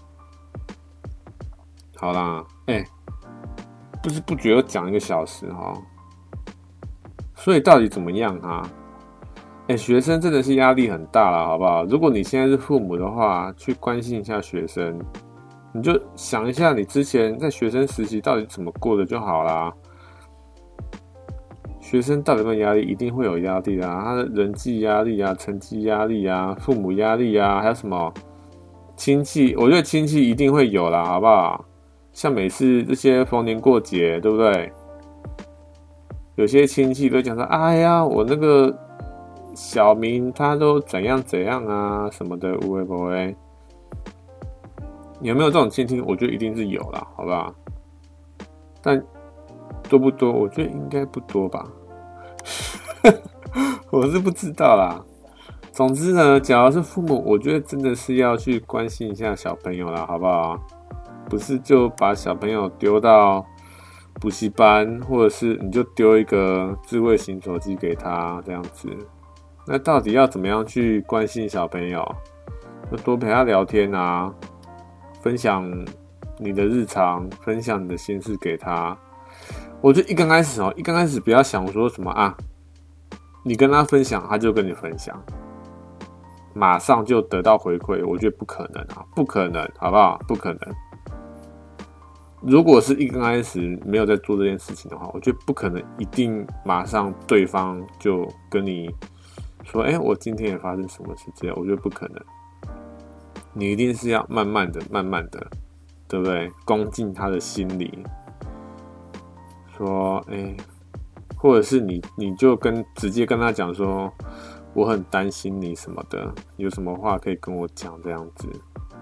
[2.03, 2.85] 好啦，哎、欸，
[4.03, 5.73] 不知不觉又讲一个小时哈，
[7.33, 8.69] 所以到底怎么样啊？
[9.69, 11.85] 哎、学生真的是压力很大了，好不好？
[11.85, 14.99] 如果你现在是父母的话，去关心一下学生。
[15.71, 19.71] 你就想一下，你之前在学生时期到底怎么过的就好啦。
[21.79, 22.81] 学生到底有没有压力？
[22.81, 28.13] 一定会有压力啊，他的人际压力啊，成绩压力啊，父母压力啊，还有什么
[28.97, 29.55] 亲戚？
[29.55, 31.63] 我觉得亲戚一定会有啦，好不好？
[32.13, 34.71] 像每次这些逢年过节，对不对？
[36.35, 38.75] 有些亲戚都讲说：“哎呀，我那个
[39.55, 43.35] 小明他都怎样怎样啊，什么的，会不会？”
[45.21, 46.01] 有没有这种亲戚？
[46.01, 47.53] 我觉得一定是有啦，好不好？
[48.81, 49.01] 但
[49.87, 50.31] 多不多？
[50.31, 51.65] 我觉得应该不多吧。
[53.91, 55.03] 我是不知道啦。
[55.71, 60.59] 总之呢，假如是父母，我觉得真的是要去关心一下小朋友啦，好不好？
[61.33, 63.43] 不是就把小朋友丢到
[64.21, 68.87] 补习班，或者是你就丢一个智慧型手机给他这样子。
[69.65, 72.07] 那到底要怎么样去关心小朋友？
[72.91, 74.31] 就多陪他聊天啊。
[75.23, 75.67] 分享
[76.37, 78.95] 你的日常，分享你的心事给他。
[79.81, 82.37] 我就一刚开始哦，一刚开始不要想说什么啊，
[83.43, 85.19] 你跟他分享，他就跟你分享，
[86.53, 88.05] 马上就得到回馈。
[88.05, 90.21] 我觉得不可能啊，不可能，好不好？
[90.27, 90.59] 不可能。
[92.45, 98.93] 如果是一刚开始没有在做这件事情的话，我觉得不可能，一定马上对方就跟你
[99.63, 102.21] 说，哎，我今天也发生什么事这样，我觉得不可能。
[103.53, 105.47] 你一定是要慢慢的、慢慢的，
[106.07, 106.51] 对不对？
[106.65, 108.03] 攻进他的心里，
[109.77, 110.53] 说，哎、
[111.37, 114.11] 或者是你，你就跟直接跟他讲说，
[114.73, 118.49] 我很担心你什么的，有什么话可以跟我讲，这样子，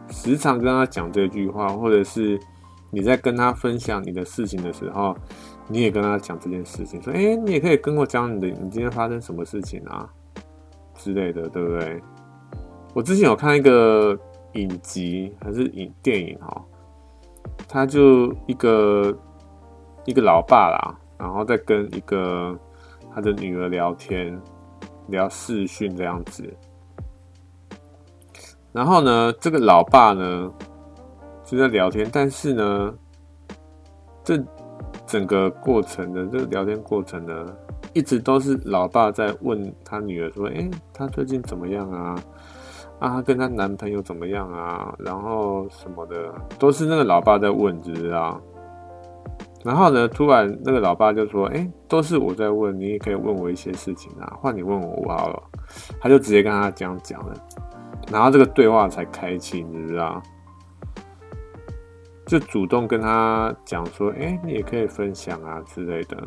[0.10, 2.40] 时常跟他讲这句话，或者是
[2.92, 5.16] 你在跟他分享你的事情的时候，
[5.68, 10.08] 你也跟他讲这件事情，说，哎、你也可以跟我讲你的，你今天发生什么事情啊
[10.96, 12.00] 之类的，对不对？
[12.94, 14.16] 我之前有看一个。
[14.56, 16.62] 影集还是影电影哈，
[17.70, 19.18] 他就一个
[20.04, 22.54] 一个老爸啦，然后再跟一个
[23.16, 24.38] 他的女儿聊天，
[25.08, 26.54] 聊视讯这样子。
[28.74, 30.52] 然后呢，这个老爸呢
[31.52, 32.94] 就在聊天，但是呢，
[34.24, 34.42] 这
[35.06, 37.46] 整个过程的这个聊天过程呢，
[37.92, 42.16] 一直都是老爸在问他女儿说：“诶，他最近怎么样啊？”
[43.00, 44.96] 啊，跟她男朋友怎么样啊？
[44.98, 48.40] 然后什么的，都是那个老爸在问，知不知道？
[49.62, 55.44] 然后呢，突然那个老爸就说：“哎，都是我在问，你也可以问我一些事情啊，换你问我好了。”
[56.00, 57.34] 他就直接跟他这样讲了，
[58.10, 60.22] 然后这个对话才开启，你知道？
[62.32, 66.18] 就主动跟他讲说：“哎，你也可以分享啊之类的。”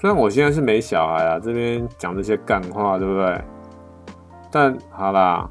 [0.00, 3.40] 虽然我现在是没小孩啊，这边讲这些干话，对不对？
[4.50, 5.48] 但好啦。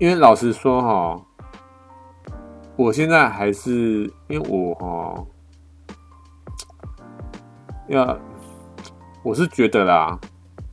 [0.00, 1.24] 因为老实说哈，
[2.74, 5.24] 我现在还是因为我哈，
[7.86, 8.18] 要
[9.22, 10.18] 我是觉得啦，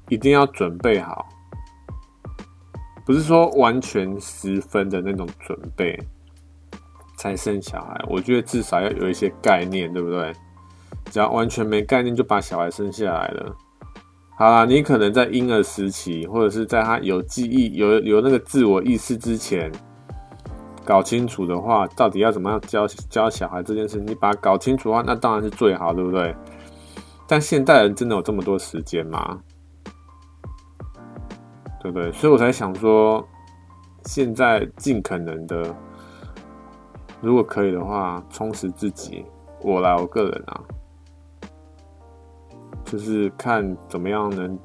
[0.07, 1.27] 一定要准备好，
[3.05, 5.95] 不是说完全十分的那种准备
[7.19, 8.01] 才生小孩。
[8.07, 10.33] 我觉得至少要有一些概念，对不对？
[11.11, 13.53] 只要完全没概念就把小孩生下来了。
[14.37, 19.69] 好啦，你可能在婴儿时期，或者是在他有记忆、有有那个自我意识之前，
[20.85, 26.33] 搞清楚的话，到底要怎么样教教小孩这件事，你把它搞清楚的话，那当然是最好，对不对？
[27.27, 29.39] 但现代人真的有这么多时间吗？
[31.81, 32.11] 对不对？
[32.11, 33.27] 所以我才想说，
[34.05, 35.75] 现在尽可能的，
[37.21, 39.25] 如果可以的话，充实自己。
[39.61, 40.61] 我来，我个人啊。
[42.85, 44.57] 就是看怎么样能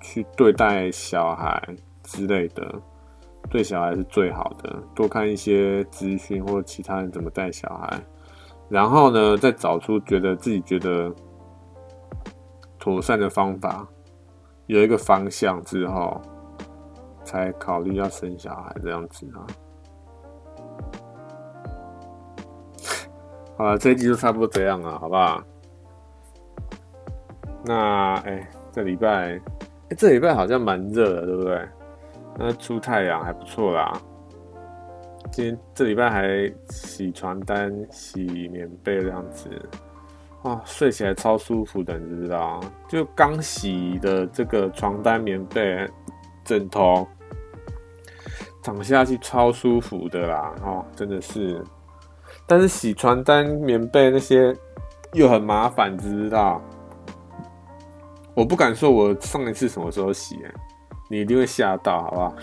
[0.00, 1.60] 去对待小孩
[2.04, 2.80] 之类的，
[3.50, 4.80] 对小孩是最好的。
[4.94, 8.00] 多看一些资讯或其他人怎么带小孩，
[8.68, 11.12] 然后呢，再找出觉得自己觉得
[12.78, 13.88] 妥善的方法，
[14.66, 16.20] 有一个方向之后，
[17.24, 19.46] 才考虑要生小孩这样子啊。
[23.62, 25.40] 好了，这一集就差不多这样了，好不好？
[27.64, 29.40] 那哎、欸，这礼拜，哎、
[29.90, 31.68] 欸，这礼拜好像蛮热的，对不对？
[32.36, 33.92] 那出太阳还不错啦。
[35.30, 39.48] 今天这礼拜还洗床单、洗棉被这样子，
[40.42, 42.58] 哇，睡起来超舒服的，你知不知道？
[42.88, 45.88] 就刚洗的这个床单、棉被、
[46.44, 47.06] 枕头，
[48.60, 51.62] 躺下去超舒服的啦，哦，真的是。
[52.52, 54.54] 但是洗床单、棉被那些
[55.14, 56.60] 又很麻烦，知不知道？
[58.34, 60.38] 我不敢说我上一次什么时候洗，
[61.08, 62.34] 你一定会吓到，好不好？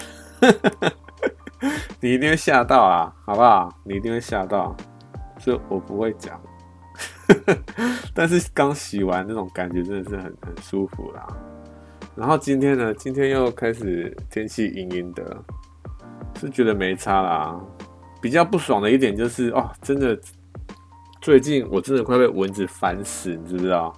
[2.01, 3.71] 你一定会吓到啊，好不好？
[3.83, 4.75] 你一定会吓到，
[5.37, 6.41] 所以我不会讲。
[8.15, 11.27] 但是刚洗完那种感觉真的是很很舒服啦。
[12.15, 15.37] 然后今天呢，今天又开始天气阴阴的，
[16.39, 17.61] 是觉得没差啦。
[18.21, 20.19] 比较不爽的一点就是哦，真的，
[21.21, 23.93] 最近我真的快被蚊子烦死，你知不知道？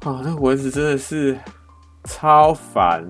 [0.00, 1.38] 啊，那蚊子真的是
[2.04, 3.04] 超烦。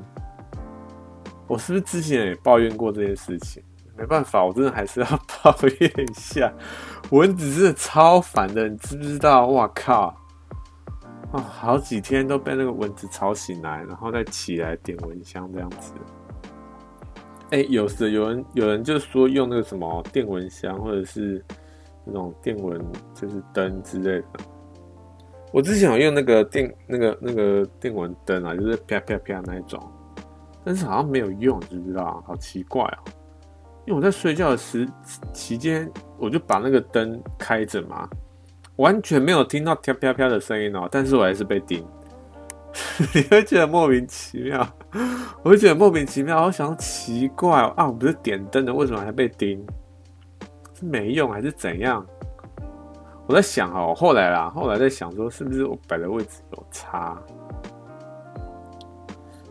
[1.46, 3.62] 我是不是之前也抱怨过这件事情？
[3.96, 5.06] 没办法，我真的还是要
[5.42, 6.52] 抱怨一下，
[7.10, 9.46] 蚊子真的超烦的，你知不知道？
[9.46, 10.14] 哇靠！
[11.32, 15.92] 啊，好几天都被那个蚊子吵醒来，然后再起来点蚊香这样子。
[17.50, 21.42] 哎、有时有人有人就说用那个什么电蚊香，或者是
[22.04, 22.78] 那种电蚊
[23.14, 24.26] 就是灯之类的。
[25.50, 29.82] 我之前有用那个电那个那个电蚊灯啊，就是啪啪啪那一种，
[30.62, 32.22] 但是好像没有用，知不知道？
[32.26, 33.00] 好奇怪哦、
[33.86, 34.86] 因为我在睡觉的时
[35.32, 38.06] 期间，我就把那个灯开着嘛，
[38.76, 41.82] 完全没有听到啪啪啪的声音哦、但是我还是被叮。
[43.14, 44.66] 你会觉得莫名其妙，
[45.42, 46.44] 我会觉得莫名其妙。
[46.44, 49.64] 我想奇怪啊，我不是点灯的，为什么还被叮？
[50.74, 52.04] 是没用还是怎样？
[53.26, 57.20] 我在想哦，后来啦，后来在想说，是不是我摆的位置有差？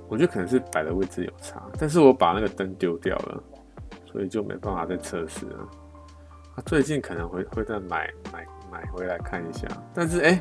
[0.07, 3.43] 我觉得可能是摆的位置有差，但是我把那个灯丢掉了，
[4.05, 5.67] 所以就没办法再测试了。
[6.65, 10.39] 最近可能会会再买买买回来看一下，但是哎。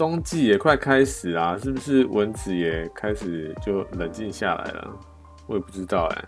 [0.00, 4.90] 冬季也快开始啦，是不是蚊子也开始就冷静下来了？
[5.46, 6.24] 我也不知道哎、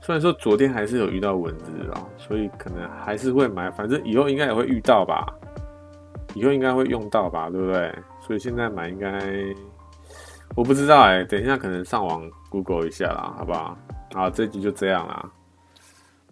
[0.00, 5.26] 虽然说昨天还是有遇到蚊子啊，所以可能还是会买，反正以后应该也会遇到吧，
[6.34, 7.94] 以后应该会用到吧，对不对？
[8.26, 9.22] 所以现在买应该
[10.54, 13.76] 我不知道哎、等一下可能上网 Google 一下啦，好不好？
[14.14, 15.30] 好，这集就这样啦，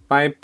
[0.08, 0.34] 拜拜。